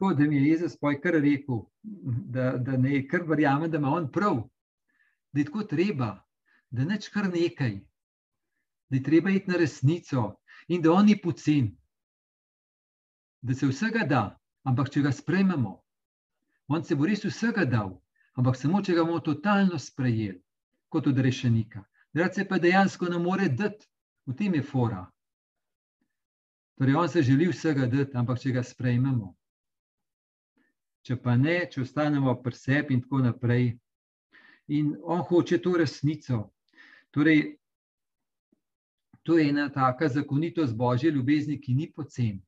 Tako 0.00 0.14
da 0.14 0.24
mi 0.24 0.36
je 0.36 0.48
Jezus 0.48 0.76
poj 0.80 1.00
kar 1.00 1.12
rekel, 1.12 1.58
da, 2.32 2.56
da 2.56 2.76
ne 2.76 3.08
kar 3.08 3.20
verjamem, 3.28 3.70
da 3.70 3.76
ima 3.76 3.88
on 3.88 4.06
prav, 4.12 4.38
da 5.32 5.40
je 5.40 5.44
tako 5.44 5.62
treba, 5.62 6.22
da 6.70 6.84
neč 6.84 7.08
kar 7.08 7.26
nekaj, 7.28 7.74
da 8.88 8.96
je 8.96 9.02
treba 9.02 9.30
iti 9.30 9.50
na 9.50 9.58
resnico 9.60 10.22
in 10.68 10.80
da 10.82 10.92
on 10.92 11.04
ni 11.04 11.18
pocen, 11.20 11.68
da 13.42 13.54
se 13.54 13.68
vsega 13.68 14.06
da, 14.08 14.22
ampak 14.64 14.88
če 14.88 15.02
ga 15.04 15.12
sprejmemo, 15.12 15.74
on 16.68 16.84
se 16.84 16.96
bo 16.96 17.04
res 17.04 17.24
vsega 17.24 17.66
dal, 17.68 17.90
ampak 18.40 18.56
samo 18.56 18.80
če 18.80 18.96
ga 18.96 19.04
bomo 19.04 19.20
totalno 19.20 19.78
sprejeli, 19.78 20.40
kot 20.88 21.10
od 21.12 21.18
rešenika. 21.18 21.82
Rad 22.16 22.34
se 22.34 22.46
pa 22.48 22.56
dejansko 22.58 23.10
ne 23.12 23.18
more 23.18 23.50
dati, 23.52 23.84
v 24.24 24.32
tem 24.32 24.56
je 24.56 24.62
fora. 24.62 25.04
Torej, 26.80 26.96
on 26.96 27.08
se 27.08 27.22
želi 27.22 27.50
vsega 27.52 27.84
dati, 27.86 28.16
ampak 28.16 28.40
če 28.40 28.54
ga 28.56 28.64
sprejmemo 28.64 29.34
če 31.06 31.16
pa 31.22 31.36
ne, 31.36 31.62
če 31.70 31.84
ostanemo 31.84 32.34
pri 32.42 32.56
sebi 32.56 32.96
in 32.96 33.04
tako 33.04 33.22
naprej. 33.24 33.72
In 34.76 34.92
on 35.02 35.24
hoče 35.26 35.58
to 35.62 35.74
resnico. 35.80 36.42
Torej, 37.10 37.56
to 39.26 39.38
je 39.38 39.48
ena 39.50 39.68
taka 39.72 40.08
zakonitost 40.08 40.76
božje 40.76 41.10
ljubezni, 41.10 41.58
ki 41.60 41.74
ni 41.74 41.88
pocen, 41.92 42.38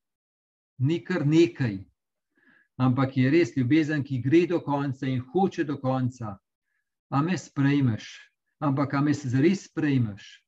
ni 0.79 1.01
kar 1.05 1.27
nekaj, 1.27 1.81
ampak 2.79 3.17
je 3.17 3.31
res 3.31 3.57
ljubezen, 3.57 4.05
ki 4.07 4.23
gre 4.23 4.47
do 4.47 4.61
konca 4.63 5.09
in 5.09 5.21
hoče 5.33 5.67
do 5.69 5.79
konca. 5.83 6.37
A 7.13 7.21
me 7.23 7.37
sprejmeš, 7.37 8.07
ampak 8.65 8.95
a 8.95 9.03
me 9.05 9.13
zares 9.13 9.67
sprejmeš. 9.67 10.39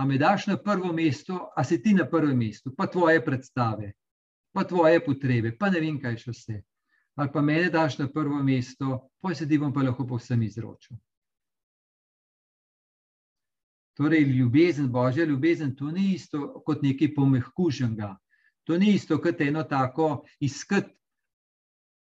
A 0.00 0.06
me 0.08 0.16
daš 0.18 0.46
na 0.48 0.56
prvo 0.56 0.94
mesto, 0.96 1.50
a 1.56 1.64
si 1.64 1.76
ti 1.82 1.92
na 1.92 2.06
prvem 2.08 2.38
mestu, 2.38 2.72
pa 2.72 2.86
tvoje 2.86 3.20
predstave, 3.24 3.92
pa 4.54 4.64
tvoje 4.64 5.02
potrebe, 5.04 5.52
pa 5.58 5.68
ne 5.68 5.82
vem, 5.82 5.98
kaj 6.00 6.16
še 6.22 6.32
vse 6.32 6.60
ali 7.20 7.28
pa 7.32 7.42
mene 7.42 7.68
daš 7.70 7.98
na 7.98 8.08
prvo 8.08 8.42
mesto, 8.42 9.10
pa 9.20 9.34
se 9.34 9.48
ti 9.48 9.58
bom 9.58 9.72
pa 9.72 9.82
lahko 9.82 10.06
povsem 10.08 10.42
izročil. 10.42 10.96
Torej, 13.96 14.24
ljubezen, 14.24 14.88
božja 14.92 15.26
ljubezen, 15.28 15.74
to 15.76 15.90
ni 15.90 16.14
isto 16.14 16.62
kot 16.64 16.80
nekaj 16.82 17.12
pomehkuženega. 17.14 18.14
To 18.64 18.78
ni 18.78 18.94
isto 18.94 19.18
kot 19.20 19.40
eno 19.40 19.62
tako 19.68 20.24
iskati 20.40 20.96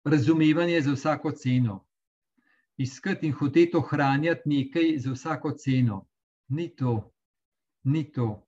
razumevanje 0.05 0.81
za 0.81 0.93
vsako 0.93 1.33
ceno. 1.33 1.81
Iskati 2.77 3.27
in 3.27 3.33
hoteti 3.33 3.77
ohranjati 3.77 4.49
nekaj 4.49 4.99
za 4.99 5.13
vsako 5.13 5.57
ceno. 5.59 6.05
Ni 6.49 6.69
to, 6.77 7.11
ni 7.85 8.13
to, 8.13 8.47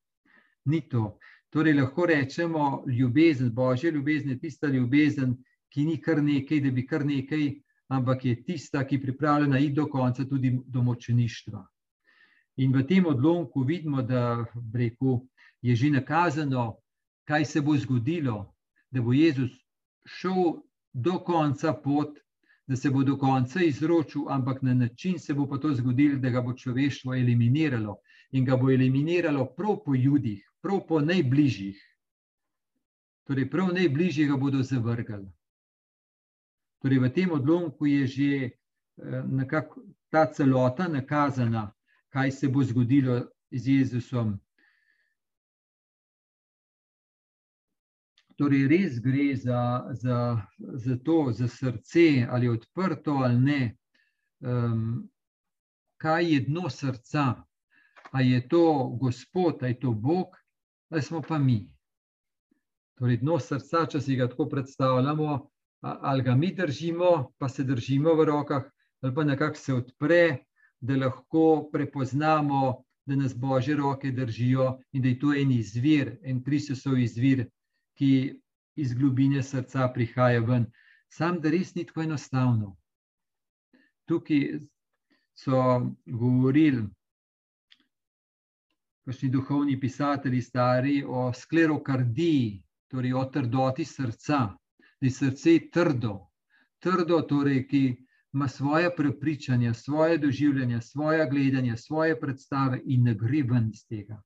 ni 0.64 0.86
to. 0.88 1.18
Torej, 1.50 1.74
lahko 1.74 2.06
rečemo, 2.06 2.84
ljubezen, 2.86 3.50
božja 3.54 3.90
ljubezen 3.90 4.30
je 4.30 4.38
tista 4.38 4.66
ljubezen, 4.66 5.34
ki 5.70 5.84
ni 5.86 6.00
kar 6.02 6.22
nekaj, 6.22 6.60
da 6.60 6.70
bi 6.70 6.86
kar 6.86 7.04
nekaj, 7.06 7.50
ampak 7.88 8.24
je 8.24 8.42
tista, 8.44 8.84
ki 8.86 8.96
je 8.96 9.02
pripravljena 9.02 9.58
iti 9.58 9.74
do 9.74 9.86
konca, 9.86 10.24
tudi 10.24 10.58
do 10.66 10.82
močništva. 10.82 11.64
In 12.56 12.72
v 12.72 12.84
tem 12.86 13.06
odlomku 13.06 13.62
vidimo, 13.62 14.02
da 14.02 14.44
reku, 14.74 15.26
je 15.62 15.74
že 15.76 15.90
nakazano, 15.90 16.76
kaj 17.24 17.44
se 17.44 17.60
bo 17.60 17.76
zgodilo, 17.76 18.54
da 18.90 19.02
bo 19.02 19.12
Jezus 19.12 19.50
šel 20.06 20.62
do 20.92 21.18
konca 21.18 21.72
pot, 21.72 22.18
da 22.66 22.76
se 22.76 22.90
bo 22.90 23.02
do 23.04 23.16
konca 23.18 23.62
izročil, 23.64 24.28
ampak 24.28 24.62
na 24.62 24.74
način 24.74 25.18
se 25.18 25.34
bo 25.34 25.46
pa 25.48 25.58
to 25.58 25.74
zgodilo, 25.74 26.18
da 26.18 26.30
ga 26.30 26.40
bo 26.40 26.54
človeštvo 26.54 27.14
eliminiralo 27.14 27.96
in 28.32 28.44
ga 28.44 28.56
bo 28.56 28.70
eliminiralo 28.70 29.46
prav 29.56 29.80
po 29.84 29.94
ljudih, 29.94 30.44
prav 30.62 30.80
po 30.88 31.00
najbližjih. 31.00 31.78
Torej, 33.26 33.50
prav 33.50 33.74
najbližjih 33.74 34.28
ga 34.28 34.36
bodo 34.36 34.62
zavrgali. 34.62 35.30
Torej, 36.80 36.98
v 36.98 37.10
tem 37.12 37.32
odlomku 37.32 37.86
je 37.86 38.06
že 38.06 38.30
eh, 38.48 39.70
ta 40.10 40.26
celota 40.26 40.88
nakazana, 40.88 41.72
kaj 42.08 42.30
se 42.30 42.48
bo 42.48 42.64
zgodilo 42.64 43.28
z 43.52 43.66
Jezusom. 43.78 44.40
Torej, 48.40 48.66
res 48.68 48.98
gre 49.04 49.36
za, 49.36 49.92
za, 49.92 50.40
za 50.56 50.96
to, 51.04 51.28
za 51.32 51.48
srce, 51.48 52.26
ali 52.30 52.46
je 52.46 52.50
odprto 52.50 53.20
ali 53.20 53.36
ne. 53.36 53.76
Um, 54.40 55.10
kaj 56.00 56.32
je 56.32 56.40
dno 56.48 56.70
srca? 56.70 57.44
Ali 58.12 58.30
je 58.30 58.48
to 58.48 58.96
Gospod, 59.00 59.60
ali 59.60 59.72
je 59.72 59.80
to 59.80 59.92
Bog, 59.92 60.26
ali 60.88 61.02
smo 61.02 61.20
pa 61.22 61.38
mi? 61.38 61.68
Torej, 62.98 63.20
dno 63.20 63.38
srca, 63.38 63.84
če 63.86 64.00
si 64.00 64.16
ga 64.16 64.26
tako 64.28 64.48
predstavljamo, 64.48 65.50
ali 65.80 66.22
ga 66.22 66.34
mi 66.34 66.54
držimo, 66.54 67.32
pa 67.38 67.48
se 67.48 67.64
držimo 67.64 68.14
v 68.14 68.24
rokah, 68.24 68.62
ali 69.00 69.14
pa 69.14 69.24
nekako 69.24 69.56
se 69.56 69.74
odpre, 69.74 70.44
da 70.80 70.96
lahko 70.96 71.70
prepoznamo, 71.72 72.84
da 73.06 73.16
nas 73.16 73.34
božje 73.36 73.76
roke 73.76 74.10
držijo 74.10 74.78
in 74.92 75.02
da 75.02 75.08
je 75.08 75.18
to 75.18 75.34
en 75.34 75.50
izvir, 75.50 76.18
en 76.22 76.44
Kristusov 76.44 76.98
izvir, 76.98 77.46
ki 77.98 78.40
iz 78.76 78.94
globine 78.94 79.42
srca 79.42 79.88
prihaja 79.94 80.40
ven. 80.40 80.66
Sam, 81.08 81.40
da 81.40 81.50
res 81.50 81.74
ni 81.74 81.84
tako 81.84 82.02
enostavno. 82.02 82.76
Tukaj 84.08 84.60
so 85.34 85.60
govorili. 86.06 86.86
Kakšni 89.04 89.28
duhovni 89.28 89.80
pisatelji, 89.80 90.42
stari 90.42 91.04
o 91.06 91.32
sklerokardiji, 91.34 92.62
torej 92.88 93.14
o 93.14 93.24
trdoti 93.24 93.84
srca 93.84 94.59
da 95.00 95.06
je 95.06 95.10
srce 95.10 95.58
trdo, 95.72 96.26
trdo, 96.78 97.20
torej, 97.22 97.66
ki 97.68 97.84
ima 98.32 98.48
svoje 98.48 98.96
prepričanja, 98.96 99.74
svoje 99.74 100.18
doživljanja, 100.18 100.80
svoje 100.80 101.26
gledanja, 101.30 101.76
svoje 101.76 102.20
predstave 102.20 102.80
in 102.84 103.02
ne 103.04 103.14
gre 103.14 103.42
ven 103.42 103.70
iz 103.70 103.86
tega. 103.86 104.22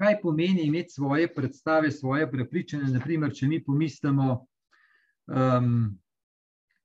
kaj 0.00 0.20
pomeni 0.20 0.62
imeti 0.62 0.90
svoje 0.90 1.34
predstave, 1.34 1.90
svoje 1.90 2.30
prepričanje. 2.30 2.84
Naprimer, 2.92 3.34
če 3.36 3.48
mi 3.48 3.58
pomislimo, 3.64 4.46
um, 5.28 5.74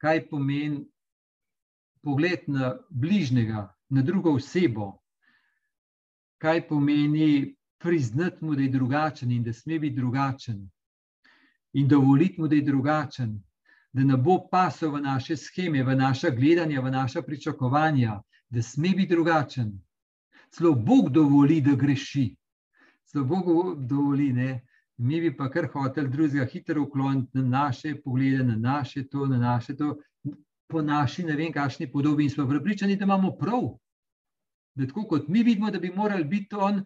kaj 0.04 0.26
pomeni 0.30 0.82
pogled 2.04 2.44
na 2.48 2.74
bližnjega, 2.90 3.70
na 3.90 4.02
drugo 4.02 4.34
osebo, 4.36 4.98
kaj 6.44 6.68
pomeni 6.68 7.56
priznati 7.80 8.46
mu, 8.46 8.56
da 8.56 8.62
je 8.62 8.74
drugačen 8.76 9.32
in 9.32 9.44
da 9.44 9.54
sme 9.54 9.80
biti 9.80 9.96
drugačen, 9.96 10.66
in 11.76 11.88
dovoliti 11.88 12.42
mu, 12.42 12.48
da 12.48 12.56
je 12.56 12.64
drugačen, 12.66 13.36
da 13.94 14.04
ne 14.04 14.18
bo 14.18 14.40
pasel 14.52 14.92
v 14.96 15.02
naše 15.04 15.38
scheme, 15.38 15.84
v 15.84 15.96
naša 15.96 16.32
gledanja, 16.32 16.82
v 16.82 16.92
naša 16.92 17.22
pričakovanja, 17.22 18.22
da 18.50 18.62
sme 18.62 18.96
biti 18.96 19.14
drugačen. 19.16 19.76
Celo 20.52 20.76
Bog 20.76 21.12
dovoli, 21.12 21.62
da 21.62 21.76
greši 21.76 22.30
celo 23.16 23.26
Bogu 23.26 23.76
dovoli, 23.76 24.34
ne? 24.34 24.62
mi 24.98 25.22
bi 25.22 25.38
pa 25.38 25.50
kar 25.52 25.68
hoteli 25.74 26.10
drugega 26.10 26.46
hitro 26.46 26.82
ukloniti 26.84 27.38
na 27.38 27.44
naše 27.44 27.96
poglede, 28.02 28.44
na 28.44 28.56
naše 28.56 29.08
to, 29.08 29.26
na 29.26 29.38
naše 29.38 29.76
to, 29.76 29.98
po 30.68 30.82
naši 30.82 31.24
ne 31.24 31.36
vem, 31.36 31.52
kakšni 31.54 31.92
podobi 31.92 32.24
in 32.24 32.30
smo 32.30 32.48
pripričani, 32.48 32.96
da 32.96 33.04
imamo 33.04 33.32
prav. 33.38 33.76
Da 34.76 34.88
tako 34.88 35.04
kot 35.08 35.28
mi 35.28 35.44
vidimo, 35.44 35.72
da 35.72 35.80
bi 35.80 35.92
morali 35.96 36.24
biti 36.24 36.56
on, 36.56 36.84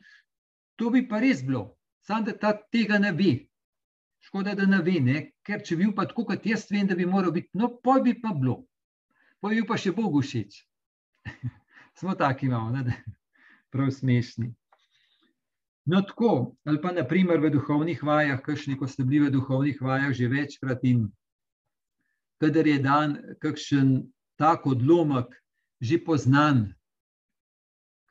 to 0.76 0.90
bi 0.90 1.08
pa 1.08 1.20
res 1.20 1.44
bilo, 1.46 1.76
samo 2.02 2.26
da 2.26 2.38
ta 2.38 2.54
tega 2.72 2.98
ne 2.98 3.12
ve. 3.12 3.49
Škoda, 4.30 4.54
da 4.54 4.66
ne 4.70 4.78
ve, 4.86 5.00
ne? 5.02 5.22
ker 5.42 5.64
če 5.66 5.74
bi 5.74 5.88
bil 5.88 5.96
pa 5.98 6.06
tako, 6.06 6.28
kot 6.30 6.44
jaz 6.46 6.68
vem, 6.70 6.86
da 6.86 6.94
bi 6.94 7.08
moral 7.10 7.34
biti, 7.34 7.50
no, 7.58 7.72
pa 7.82 7.96
bi 7.98 8.14
pa 8.14 8.30
bilo, 8.38 8.60
pa 9.42 9.50
bi 9.50 9.64
pa 9.66 9.74
še 9.74 9.90
Bogu 9.98 10.22
všeč. 10.22 10.60
Smo 11.98 12.14
taki 12.14 12.52
malo, 12.52 12.70
ne? 12.70 12.94
prav 13.74 13.90
smešni. 13.90 14.52
No, 15.90 16.04
tako, 16.06 16.54
ali 16.70 16.78
pa 16.84 16.94
naprimer 16.94 17.42
v 17.42 17.50
duhovnih 17.58 18.06
vajah, 18.06 18.38
kakšni, 18.46 18.78
ko 18.78 18.86
ste 18.86 19.02
bili 19.02 19.26
v 19.26 19.34
duhovnih 19.40 19.82
vajah 19.82 20.14
že 20.14 20.30
večkrat 20.30 20.86
in 20.86 21.08
kadar 22.38 22.70
je 22.70 22.78
dan 22.86 23.18
kakšen 23.42 23.96
tak 24.38 24.70
odlomek, 24.70 25.34
že 25.82 25.98
poznan, 25.98 26.70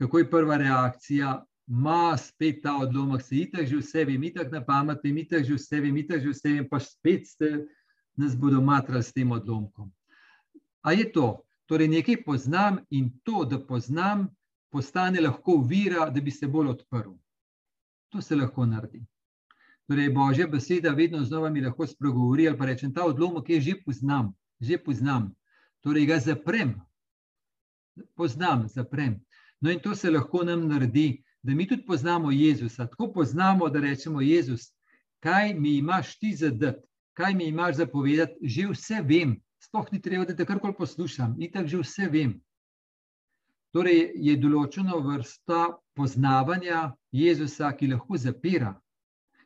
kako 0.03 0.19
je 0.19 0.31
prva 0.35 0.59
reakcija, 0.59 1.39
ma 1.69 2.17
spet 2.17 2.63
ta 2.63 2.79
odlomek, 2.81 3.23
se 3.23 3.37
itak 3.37 3.67
že 3.67 3.77
vse 3.77 4.05
vem, 4.05 4.23
itak 4.25 4.51
na 4.53 4.65
pamet, 4.65 5.05
itak 5.05 5.45
že 5.45 5.55
vse 5.55 5.81
vem, 5.81 5.97
itak 5.97 6.23
že 6.23 6.33
vse 6.33 6.49
vem, 6.49 6.69
pa 6.69 6.81
spet 6.81 7.29
ste 7.29 7.69
nas 8.17 8.35
bodo 8.35 8.63
matrali 8.65 9.03
s 9.03 9.13
tem 9.13 9.31
odlomkom. 9.31 9.93
A 10.83 10.93
je 10.97 11.13
to? 11.13 11.45
Torej 11.69 11.89
nekaj 11.89 12.25
poznam 12.25 12.81
in 12.91 13.13
to, 13.23 13.45
da 13.45 13.61
poznam, 13.61 14.33
postane 14.73 15.21
lahko 15.21 15.61
vira, 15.61 16.09
da 16.11 16.21
bi 16.21 16.31
se 16.31 16.49
bolj 16.49 16.73
odprl. 16.73 17.13
To 18.09 18.25
se 18.25 18.37
lahko 18.37 18.67
naredi. 18.67 19.05
Torej, 19.89 20.09
Božja 20.13 20.47
beseda 20.49 20.91
vedno 20.97 21.21
znova 21.25 21.51
mi 21.51 21.61
lahko 21.61 21.87
spregovori 21.87 22.49
ali 22.49 22.59
pa 22.59 22.65
rečem, 22.65 22.93
ta 22.95 23.05
odlomek 23.05 23.49
je 23.49 23.61
že 23.61 23.75
poznam, 23.85 24.33
že 24.61 24.79
poznam. 24.79 25.35
Torej, 25.85 26.07
ga 26.07 26.19
zaprem. 26.19 26.81
Poznam, 28.17 28.69
zaprem. 28.69 29.21
No, 29.61 29.71
in 29.71 29.81
to 29.81 29.95
se 29.95 30.11
lahko 30.11 30.45
nam 30.45 30.69
naredi, 30.69 31.23
da 31.43 31.55
mi 31.55 31.67
tudi 31.69 31.87
poznamo 31.87 32.31
Jezusa. 32.31 32.87
Tako 32.87 33.13
poznamo, 33.13 33.69
da 33.69 33.81
rečemo 33.81 34.21
Jezus, 34.21 34.73
kaj 35.21 35.55
mi 35.55 35.77
imaš 35.77 36.19
ti 36.19 36.35
zadati, 36.37 36.87
kaj 37.13 37.35
mi 37.35 37.45
imaš 37.45 37.77
zapovedati, 37.77 38.35
že 38.43 38.67
vse 38.69 39.03
vem. 39.03 39.41
Sploh 39.59 39.87
ni 39.93 40.01
treba, 40.03 40.25
da 40.25 40.37
te 40.37 40.45
karkoli 40.47 40.75
poslušam, 40.79 41.35
in 41.39 41.53
tako 41.53 41.69
že 41.69 41.79
vse 41.79 42.09
vem. 42.09 42.35
Torej, 43.75 44.13
je 44.15 44.37
določena 44.41 44.97
vrsta 44.97 45.65
poznavanja 45.99 46.93
Jezusa, 47.13 47.73
ki 47.77 47.91
lahko 47.91 48.17
zapira. 48.17 48.73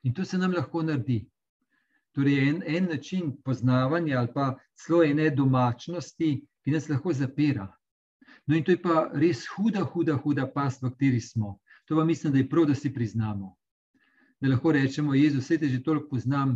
In 0.02 0.14
to 0.14 0.24
se 0.24 0.38
nam 0.38 0.52
lahko 0.52 0.82
naredi. 0.82 1.22
Torej, 2.12 2.38
en, 2.48 2.62
en 2.66 2.88
način 2.92 3.32
poznavanja 3.44 4.18
ali 4.20 4.28
pa 4.34 4.54
celo 4.76 5.02
ene 5.02 5.30
domačnosti, 5.30 6.30
ki 6.64 6.70
nas 6.70 6.88
lahko 6.88 7.12
zapira. 7.12 7.66
No, 8.46 8.56
in 8.56 8.64
to 8.64 8.74
je 8.74 8.82
pa 8.82 9.08
res 9.14 9.46
huda, 9.56 9.84
huda, 9.84 10.16
huda 10.20 10.46
past, 10.54 10.82
v 10.82 10.90
kateri 10.90 11.20
smo. 11.20 11.58
To 11.92 11.96
pa 11.96 12.04
mislim, 12.04 12.32
da 12.32 12.38
je 12.38 12.48
prav, 12.48 12.64
da 12.64 12.74
si 12.74 12.94
priznamo. 12.94 13.56
Da 14.40 14.48
lahko 14.48 14.72
rečemo, 14.72 15.14
Jezus, 15.14 15.44
vse 15.44 15.58
te 15.58 15.68
že 15.68 15.82
toliko 15.82 16.08
poznam. 16.08 16.54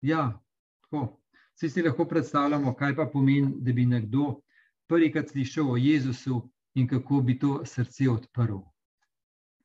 Ja, 0.00 0.42
tako. 0.80 1.20
Vsi 1.54 1.68
si 1.70 1.82
lahko 1.82 2.04
predstavljamo, 2.08 2.72
kaj 2.74 2.94
pa 2.96 3.04
pomeni, 3.12 3.52
da 3.60 3.72
bi 3.72 3.84
nekdo 3.86 4.40
prvikrat 4.88 5.28
slišal 5.28 5.70
o 5.70 5.76
Jezusu, 5.76 6.38
in 6.74 6.88
kako 6.88 7.20
bi 7.20 7.38
to 7.38 7.60
srce 7.64 8.08
odprl. 8.08 8.62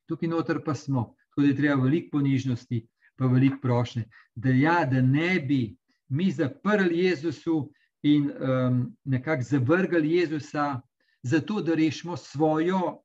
Tukaj 0.06 0.30
noter 0.30 0.60
pa 0.66 0.76
smo, 0.76 1.16
tako 1.30 1.42
da 1.42 1.48
je 1.48 1.56
treba 1.56 1.84
veliko 1.84 2.18
ponižnosti, 2.18 2.88
pa 3.16 3.26
veliko 3.26 3.62
prošnje, 3.62 4.04
da, 4.36 4.50
ja, 4.50 4.86
da 4.86 5.02
ne 5.02 5.40
bi 5.40 5.78
mi 6.08 6.32
zaprli 6.32 7.00
Jezusu 7.00 7.72
in 8.02 8.28
um, 8.32 8.98
nekako 9.04 9.44
zavrgli 9.44 10.12
Jezusa, 10.12 10.82
zato 11.24 11.62
da 11.62 11.76
rešimo 11.76 12.18
svojo 12.18 13.00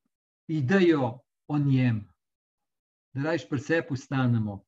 idejo 0.48 1.25
o 1.48 1.58
njem, 1.58 2.02
da 3.14 3.22
rajš 3.22 3.48
pri 3.48 3.58
sebi 3.58 3.94
ustanemo. 3.96 4.60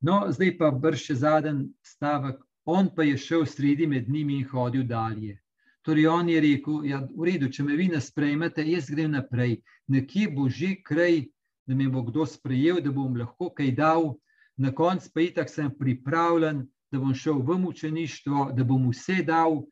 No, 0.00 0.24
zdaj 0.34 0.56
pa 0.58 0.70
brž 0.70 1.06
še 1.06 1.14
zadnji 1.22 1.68
stavek. 1.86 2.40
On 2.64 2.88
pa 2.94 3.02
je 3.02 3.18
šel 3.18 3.46
sredi 3.46 3.86
med 3.86 4.08
njimi 4.10 4.38
in 4.38 4.48
hodil 4.50 4.84
dalje. 4.86 5.36
Torej, 5.82 6.06
on 6.06 6.28
je 6.30 6.40
rekel, 6.40 6.84
ja, 6.86 7.00
v 7.02 7.26
redu, 7.26 7.48
če 7.50 7.64
me 7.66 7.76
vi 7.78 7.88
ne 7.90 8.00
sprejmete, 8.00 8.62
jaz 8.70 8.90
grem 8.90 9.16
naprej. 9.16 9.56
Nekje 9.90 10.28
bo 10.30 10.46
že 10.48 10.76
kraj, 10.86 11.24
da 11.66 11.74
me 11.74 11.88
bo 11.90 12.04
kdo 12.06 12.26
sprejel, 12.26 12.78
da 12.82 12.90
bom 12.94 13.16
lahko 13.18 13.50
kaj 13.50 13.72
dal, 13.78 14.12
na 14.58 14.70
koncu 14.70 15.10
pa 15.14 15.26
itak 15.26 15.50
sem 15.50 15.70
pripravljen, 15.74 16.62
da 16.92 17.00
bom 17.02 17.14
šel 17.14 17.42
v 17.42 17.58
mučeništvo, 17.58 18.52
da 18.54 18.64
bom 18.64 18.90
vse 18.90 19.22
dal, 19.26 19.62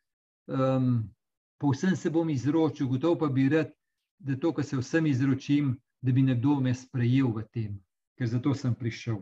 um, 0.51 0.91
povsem 1.63 1.97
se 1.97 2.11
bom 2.11 2.31
izročil, 2.31 2.89
gotovo 2.91 3.19
pa 3.23 3.29
bi 3.31 3.49
rad, 3.53 3.71
da 4.21 4.37
to, 4.37 4.53
kar 4.53 4.65
se 4.65 4.77
vsem 4.77 5.07
izročim, 5.07 5.75
da 6.03 6.13
bi 6.13 6.23
nekdo 6.23 6.61
me 6.61 6.75
sprejel 6.75 7.33
v 7.35 7.45
tem, 7.53 7.77
ker 8.19 8.29
zato 8.29 8.55
sem 8.55 8.75
prišel. 8.75 9.21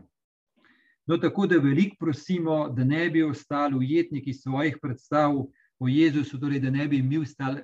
No, 1.07 1.17
tako 1.17 1.47
da 1.47 1.57
veliko 1.57 1.95
prosimo, 1.99 2.67
da 2.69 2.83
ne 2.83 3.09
bi 3.09 3.23
ostali 3.23 3.75
ujetniki 3.75 4.33
svojih 4.33 4.77
predstav, 4.81 5.39
o 5.79 5.87
Jezusu, 5.87 6.39
torej, 6.39 6.59
da 6.59 6.69
ne 6.69 6.87
bi 6.87 7.01
mi 7.01 7.17
ostali 7.17 7.61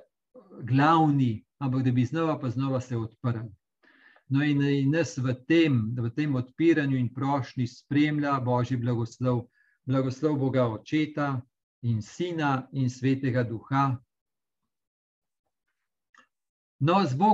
glavni, 0.62 1.44
ampak 1.58 1.84
da 1.84 1.92
bi 1.92 2.04
znova 2.04 2.38
pa 2.40 2.50
znova 2.50 2.80
se 2.80 2.96
odprli. 2.96 3.52
No, 4.28 4.42
in, 4.42 4.62
in 4.62 4.90
nas 4.90 5.18
v 5.18 5.34
tem, 5.46 5.94
v 5.94 6.10
tem 6.10 6.34
odpiranju 6.34 6.96
in 6.96 7.12
prošnji 7.14 7.66
spremlja 7.66 8.40
Božji 8.40 8.76
blagoslov, 8.76 9.44
blagoslov 9.86 10.38
Boga 10.38 10.66
Očeta 10.66 11.40
in 11.82 12.02
Sina 12.02 12.66
in 12.72 12.90
Svetega 12.90 13.44
Duha. 13.44 13.94
No, 16.80 17.06
z 17.06 17.14
Bogom. 17.14 17.24